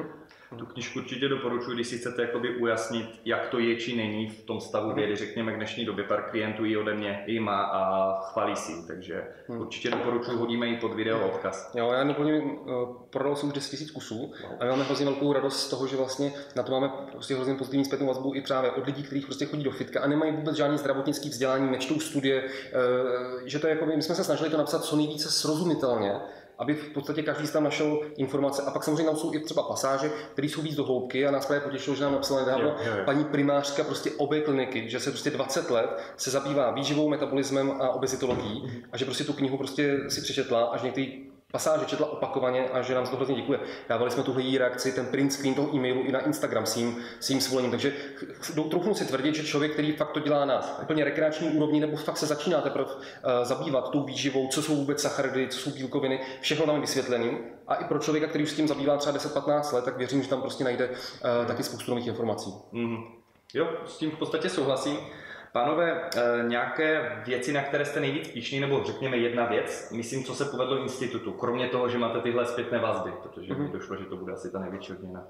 [0.58, 4.44] Tu knižku určitě doporučuji, když si chcete jakoby ujasnit, jak to je či není v
[4.44, 5.16] tom stavu vědy.
[5.16, 9.28] Řekněme, k dnešní době pár klientů ji ode mě i má a chválí si takže
[9.48, 9.62] hmm.
[9.62, 11.72] určitě doporučuji, hodíme ji pod video odkaz.
[11.76, 12.70] Jo, já naplním, uh,
[13.10, 16.34] prodal jsem už 10 000 kusů a máme hrozně velkou radost z toho, že vlastně
[16.56, 19.64] na to máme prostě hrozně pozitivní zpětnou vazbu i právě od lidí, kteří prostě chodí
[19.64, 22.50] do fitka a nemají vůbec žádný zdravotnický vzdělání, nečtou studie, uh,
[23.46, 26.12] že to je jako, my jsme se snažili to napsat co nejvíce srozumitelně,
[26.58, 28.62] aby v podstatě každý tam našel informace.
[28.62, 31.46] A pak samozřejmě tam jsou i třeba pasáže, které jsou víc do hloubky a nás
[31.46, 32.76] právě potěšilo, že nám napsala nedávno
[33.06, 37.90] paní primářka prostě obě kliniky, že se prostě 20 let se zabývá výživou, metabolismem a
[37.90, 38.84] obezitologií mhm.
[38.92, 42.82] a že prostě tu knihu prostě si přečetla a že některý pasáže četla opakovaně a
[42.82, 43.60] že nám to hrozně děkuje.
[43.90, 46.98] Dávali jsme tuhle její reakci, ten print screen toho e-mailu i na Instagram s jím,
[47.20, 47.72] s jím svolením.
[47.72, 47.94] Takže
[48.70, 52.18] trochu si tvrdit, že člověk, který fakt to dělá na úplně rekreační úrovni, nebo fakt
[52.18, 53.02] se začíná teprve uh,
[53.44, 57.38] zabývat tou výživou, co jsou vůbec sacharidy, co jsou bílkoviny, všechno tam je vysvětlený.
[57.68, 60.30] A i pro člověka, který už s tím zabývá třeba 10-15 let, tak věřím, že
[60.30, 62.54] tam prostě najde uh, taky spoustu nových informací.
[62.74, 63.04] Mm-hmm.
[63.54, 64.98] Jo, s tím v podstatě souhlasím.
[65.56, 70.36] Pánové, eh, nějaké věci, na které jste nejvíc píšní, nebo řekněme jedna věc, myslím, co
[70.36, 73.64] se povedlo institutu, kromě toho, že máte tyhle zpětné vazby, protože mm-hmm.
[73.64, 75.28] mi došlo, že to bude asi ta největší odměna.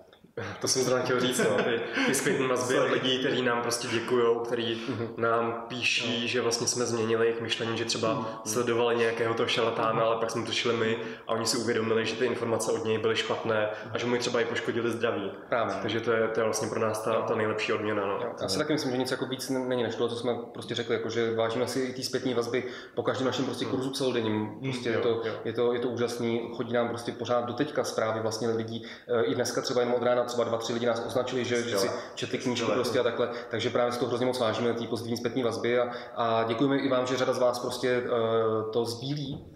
[0.62, 3.88] To jsem zrovna chtěl říct, no, ty, ty zpětné vazby od lidí, kteří nám prostě
[3.88, 5.08] děkují, kteří mm-hmm.
[5.18, 6.28] nám píší, no.
[6.28, 8.52] že vlastně jsme změnili jejich myšlení, že třeba mm-hmm.
[8.52, 10.98] sledovali nějakého toho šalatána, ale pak jsme to šli my
[11.28, 14.42] a oni si uvědomili, že ty informace od něj byly špatné a že mu třeba
[14.42, 15.32] i poškodili zdraví.
[15.50, 15.76] Právě.
[15.82, 18.06] Takže to je, to je vlastně pro nás ta, ta nejlepší odměna.
[18.06, 18.20] No.
[18.42, 20.96] Já si taky myslím, že nic jako víc není než to, co jsme prostě řekli,
[20.96, 22.64] jako, že vážíme si i ty zpětné vazby
[22.96, 24.60] po každém našem prostě kurzu celodenním.
[24.62, 28.20] Prostě je, to, je, to, je to úžasný, chodí nám prostě pořád do teďka zprávy
[28.20, 31.46] vlastně lidí, eh, i dneska třeba jenom od rána třeba dva, tři lidi nás označili,
[31.46, 34.74] že, že si četli knížky prostě a takhle, takže právě z toho hrozně moc vážíme,
[34.74, 38.72] té pozitivní zpětné vazby a, a děkujeme i vám, že řada z vás prostě uh,
[38.72, 39.56] to sdílí,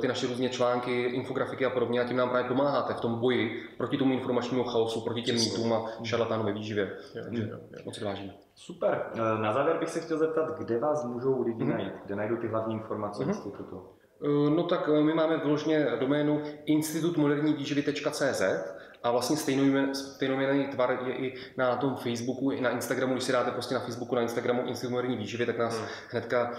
[0.00, 3.62] ty naše různé články, infografiky a podobně a tím nám právě pomáháte v tom boji
[3.78, 6.96] proti tomu informačnímu chaosu, proti těm mýtům a šarlatánům ve výživě.
[7.24, 7.50] Takže
[7.84, 8.34] moc vážíme.
[8.54, 9.06] Super.
[9.14, 11.76] Eh, na závěr bych se chtěl zeptat, kde vás můžou lidi mm-hmm.
[11.76, 13.28] najít, kde najdou ty hlavní informace mm-hmm.
[13.28, 13.82] institutu?
[14.56, 18.42] No tak my máme vyloženě doménu institutmodernívýživy.cz
[19.02, 19.36] a vlastně
[19.92, 23.12] stejnojmený tvar je i na tom Facebooku, i na Instagramu.
[23.12, 25.86] Když si dáte prostě na Facebooku, na Instagramu moderní výživy, tak nás hmm.
[26.10, 26.52] hnedka,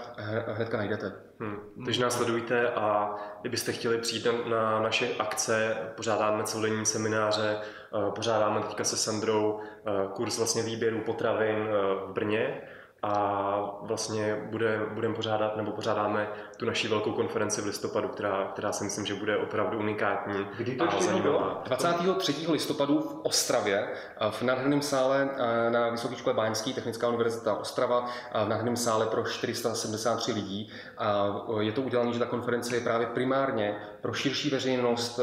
[0.46, 1.12] hnedka najdete.
[1.40, 1.58] Hmm.
[1.84, 8.10] Takže nás sledujte a kdybyste chtěli přijít na, na naše akce, pořádáme celodenní semináře, eh,
[8.10, 11.72] pořádáme teďka se Sandrou eh, kurz vlastně výběru potravin eh,
[12.06, 12.60] v Brně
[13.02, 18.72] a vlastně bude, budeme pořádat, nebo pořádáme tu naši velkou konferenci v listopadu, která, která
[18.72, 21.62] si myslím, že bude opravdu unikátní Kdy to a zajímavá.
[21.64, 22.52] 23.
[22.52, 23.88] listopadu v Ostravě,
[24.30, 25.28] v nádherném sále
[25.68, 28.06] na Vysoké škole Báňský, Technická univerzita Ostrava,
[28.44, 30.70] v nádherném sále pro 473 lidí.
[30.98, 31.26] A
[31.60, 35.20] je to udělané, že ta konference je právě primárně pro širší veřejnost,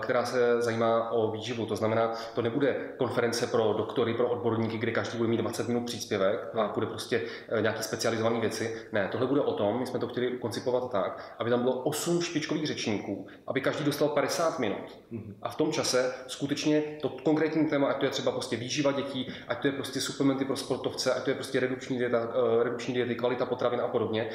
[0.00, 1.66] která se zajímá o výživu.
[1.66, 5.86] To znamená, to nebude konference pro doktory, pro odborníky, kde každý bude mít 20 minut
[5.86, 8.76] příspěvek a bude prostě eh, nějaký specializované věci.
[8.92, 12.22] Ne, tohle bude o tom, my jsme to chtěli koncipovat tak, aby tam bylo 8
[12.22, 14.98] špičkových řečníků, aby každý dostal 50 minut.
[15.42, 19.32] A v tom čase skutečně to konkrétní téma, ať to je třeba prostě výživa dětí,
[19.48, 22.94] ať to je prostě suplementy pro sportovce, ať to je prostě redukční dieta, uh, redukční
[22.94, 24.30] diety, kvalita potravin a podobně,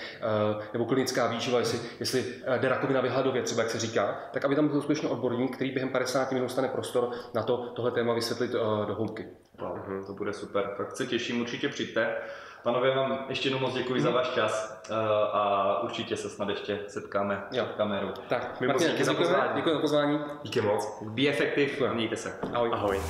[0.74, 2.26] nebo klinická výživa, jestli, jestli
[2.58, 5.90] jde rakovina vyhladově, třeba jak se říká, tak aby tam byl skutečně odborník, který během
[5.90, 9.28] 50 minut stane prostor na to tohle téma vysvětlit uh, do hloubky.
[9.60, 10.74] Wow, to bude super.
[10.78, 12.16] Tak se těším, určitě přijďte.
[12.64, 14.04] Pánové, vám ještě jednou moc děkuji hmm.
[14.04, 14.18] za mhm.
[14.18, 14.96] váš čas uh,
[15.32, 17.66] a určitě se snad ještě setkáme jo.
[17.78, 18.10] kamerou.
[18.30, 19.50] Tak, my moc díky za pozvání.
[19.56, 20.20] Děkuji za pozvání.
[20.44, 21.02] Díky moc.
[21.02, 22.40] Be effective, mějte se.
[22.54, 22.70] Ahoj.
[22.74, 23.02] Ahoj.